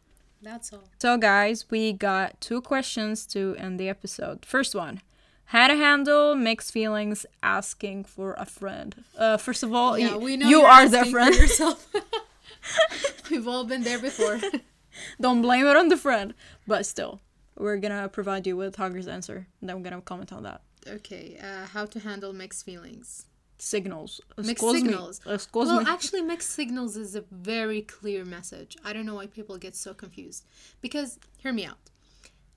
[0.42, 0.84] That's all.
[1.02, 4.46] So, guys, we got two questions to end the episode.
[4.46, 5.02] First one
[5.46, 8.94] How to handle mixed feelings asking for a friend.
[9.18, 11.36] Uh, first of all, Yeah, you, we know you are the for friend.
[11.36, 11.88] yourself.
[13.32, 14.40] We've all been there before.
[15.22, 16.34] Don't blame it on the friend.
[16.68, 17.22] But still,
[17.58, 19.48] we're gonna provide you with Hager's answer.
[19.60, 20.62] And then we're gonna comment on that.
[20.88, 21.38] okay.
[21.42, 23.26] Uh, how to handle mixed feelings.
[23.58, 24.22] Signals.
[24.38, 24.80] Mixed Excuse me.
[24.90, 25.22] signals.
[25.26, 25.86] Excuse well, me.
[25.96, 28.78] actually, mixed signals is a very clear message.
[28.86, 30.46] I don't know why people get so confused.
[30.80, 31.78] Because, hear me out.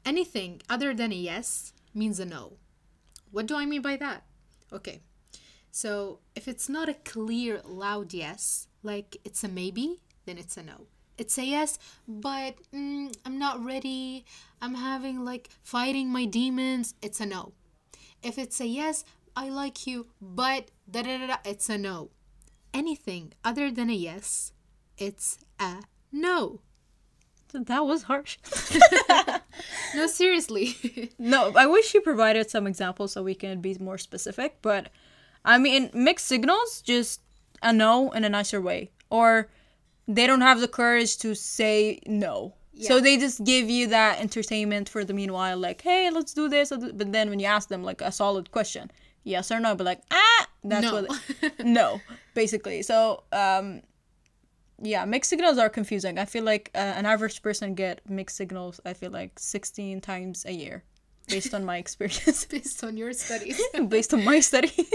[0.05, 2.55] Anything other than a yes means a no.
[3.33, 4.23] What do I mean by that?
[4.73, 5.01] Okay.
[5.73, 10.63] So, if it's not a clear, loud yes, like it's a maybe, then it's a
[10.63, 10.87] no.
[11.19, 14.25] It's a yes, but mm, I'm not ready.
[14.61, 16.95] I'm having like fighting my demons.
[17.03, 17.53] It's a no.
[18.23, 19.05] If it's a yes,
[19.37, 22.11] I like you, but da da da da, it's a no.
[22.75, 24.53] Anything other than a yes,
[24.97, 26.61] it's a no.
[27.53, 28.39] That was harsh.
[29.95, 31.11] No, seriously.
[31.19, 34.59] no, I wish you provided some examples so we can be more specific.
[34.63, 34.89] But
[35.45, 37.21] I mean, mixed signals, just
[37.63, 38.91] a no in a nicer way.
[39.11, 39.51] Or
[40.09, 42.55] they don't have the courage to say no.
[42.81, 46.71] So they just give you that entertainment for the meanwhile, like, hey, let's do this.
[46.71, 48.91] But then when you ask them, like, a solid question,
[49.25, 51.03] yes or no, but like, ah, that's No.
[51.03, 51.23] what.
[51.65, 52.01] no,
[52.35, 52.83] basically.
[52.83, 53.83] So, um,
[54.83, 56.19] yeah, mixed signals are confusing.
[56.19, 58.81] I feel like uh, an average person get mixed signals.
[58.85, 60.83] I feel like sixteen times a year,
[61.29, 63.61] based on my experience, Based on your studies.
[63.89, 64.91] based on my studies.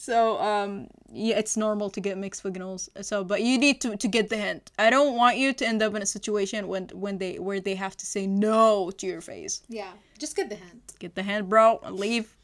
[0.00, 2.88] So um, yeah, it's normal to get mixed signals.
[3.02, 4.70] So, but you need to, to get the hint.
[4.78, 7.74] I don't want you to end up in a situation when when they where they
[7.74, 9.62] have to say no to your face.
[9.68, 10.94] yeah, just get the hint.
[10.98, 11.80] Get the hint, bro.
[11.90, 12.34] Leave,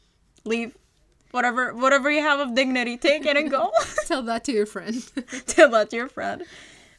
[0.43, 0.77] leave.
[1.31, 3.71] Whatever whatever you have of dignity, take it and go.
[4.05, 4.95] Tell that to your friend.
[5.47, 6.43] Tell that to your friend.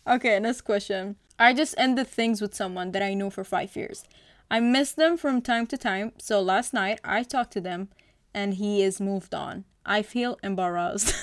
[0.08, 1.14] Okay, next question.
[1.38, 4.02] I just ended things with someone that I knew for five years.
[4.50, 7.90] I miss them from time to time, so last night I talked to them
[8.34, 9.64] and he is moved on.
[9.88, 11.08] I feel embarrassed.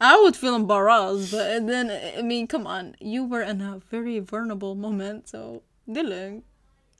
[0.00, 2.96] I would feel embarrassed, but then, I mean, come on.
[3.00, 6.42] You were in a very vulnerable moment, so, Dylan,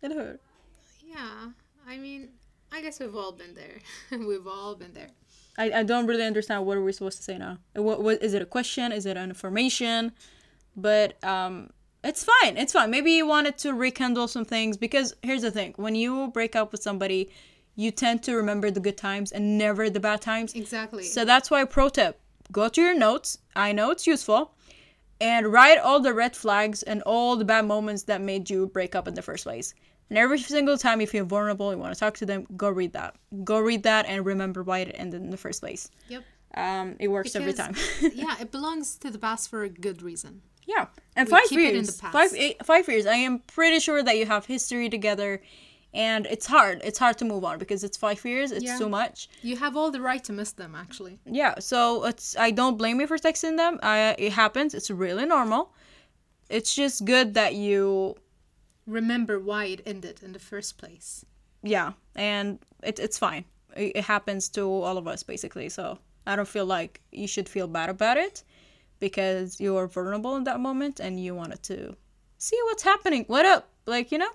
[0.03, 0.41] it hurt.
[1.07, 1.51] yeah,
[1.87, 2.31] I mean,
[2.73, 3.79] I guess we've all been there.
[4.19, 5.11] we've all been there.
[5.59, 7.59] I, I don't really understand what we're we supposed to say now.
[7.75, 8.91] What, what is it a question?
[8.91, 10.13] Is it an information?
[10.75, 11.71] But um,
[12.05, 12.57] it's fine.
[12.57, 12.91] It's fine.
[12.91, 16.73] Maybe you wanted to rekindle some things because here's the thing: when you break up
[16.73, 17.31] with somebody,
[17.77, 20.55] you tend to remember the good times and never the bad times.
[20.55, 21.05] Exactly.
[21.05, 23.39] So that's why pro tip: go to your notes.
[23.55, 24.55] I know it's useful,
[25.21, 28.95] and write all the red flags and all the bad moments that made you break
[28.95, 29.75] up in the first place.
[30.11, 32.93] And every single time you feel vulnerable, you want to talk to them, go read
[32.93, 33.15] that.
[33.45, 35.91] Go read that and remember why it ended in the first place.
[36.09, 36.23] yep.
[36.55, 37.75] Um, it works every time.
[38.13, 40.43] Yeah, it belongs to the past for a good reason.
[40.67, 40.87] Yeah,
[41.17, 42.13] and We five keep it in years, the past.
[42.13, 43.07] five eight, five years.
[43.07, 45.43] I am pretty sure that you have history together,
[45.95, 46.81] and it's hard.
[46.85, 48.51] It's hard to move on because it's five years.
[48.53, 48.79] It's Yeah.
[48.79, 49.29] too much.
[49.43, 51.19] You have all the right to miss them, actually.
[51.27, 53.79] Yeah, so it's I don't blame you for texting them.
[53.83, 54.75] I it happens.
[54.75, 55.73] It's really normal.
[56.49, 58.17] It's just good that you
[58.87, 61.25] Remember why it ended in the first place.
[61.63, 63.45] yeah, and it, it's fine.
[63.77, 65.69] It, it happens to all of us basically.
[65.69, 68.43] So I don't feel like you should feel bad about it
[69.07, 71.77] because you are vulnerable in that moment and you wanted to
[72.39, 73.25] see what's happening.
[73.27, 73.63] What up?
[73.85, 74.31] Like you know.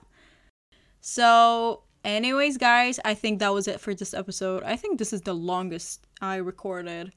[1.01, 4.61] So, anyways, guys, I think that was it for this episode.
[4.63, 7.13] I think this is the longest I recorded.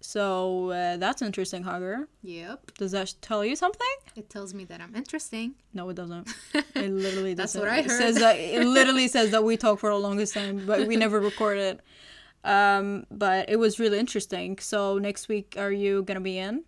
[0.00, 2.08] So uh, that's interesting, Hugger.
[2.22, 2.72] Yep.
[2.76, 3.94] Does that tell you something?
[4.16, 5.54] It tells me that I'm interesting.
[5.72, 6.28] No, it doesn't.
[6.74, 7.36] It literally doesn't.
[7.36, 7.98] that's what I It heard.
[8.02, 11.20] says that it literally says that we talk for the longest time, but we never
[11.30, 11.80] recorded.
[12.44, 14.58] Um, but it was really interesting.
[14.58, 16.64] So next week, are you gonna be in?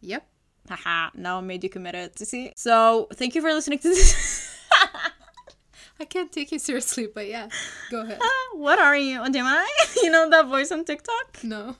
[0.00, 0.26] Yep.
[0.68, 1.10] Haha!
[1.14, 2.16] Now I made you committed.
[2.16, 2.52] to see?
[2.56, 4.58] So thank you for listening to this.
[6.00, 7.48] I can't take you seriously, but yeah,
[7.90, 8.18] go ahead.
[8.54, 9.64] what are you, Gemini?
[10.02, 11.44] you know that voice on TikTok?
[11.44, 11.76] No.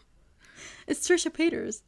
[0.87, 1.83] It's Trisha Paytas.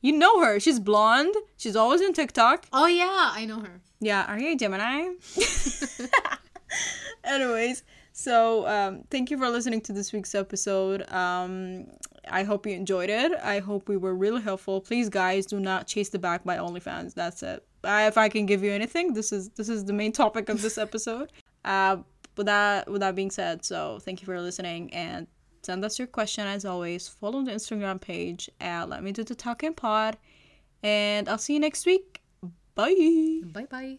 [0.00, 0.60] You know her.
[0.60, 1.34] She's blonde.
[1.56, 2.66] She's always on TikTok.
[2.72, 3.80] Oh yeah, I know her.
[4.00, 5.14] Yeah, are you a Gemini?
[7.24, 7.82] Anyways,
[8.16, 11.02] so um, thank you for listening to this week's episode.
[11.10, 11.88] Um,
[12.30, 13.32] I hope you enjoyed it.
[13.42, 14.80] I hope we were really helpful.
[14.80, 17.14] Please, guys, do not chase the back by OnlyFans.
[17.14, 17.66] That's it.
[17.82, 20.62] I, if I can give you anything, this is this is the main topic of
[20.62, 21.32] this episode.
[21.64, 21.96] Uh,
[22.36, 25.26] with that with that being said, so thank you for listening and
[25.62, 27.08] send us your question as always.
[27.08, 30.16] Follow the Instagram page at Let Me Do the Talking Pod,
[30.84, 32.22] and I'll see you next week.
[32.76, 33.40] Bye.
[33.52, 33.98] Bye bye.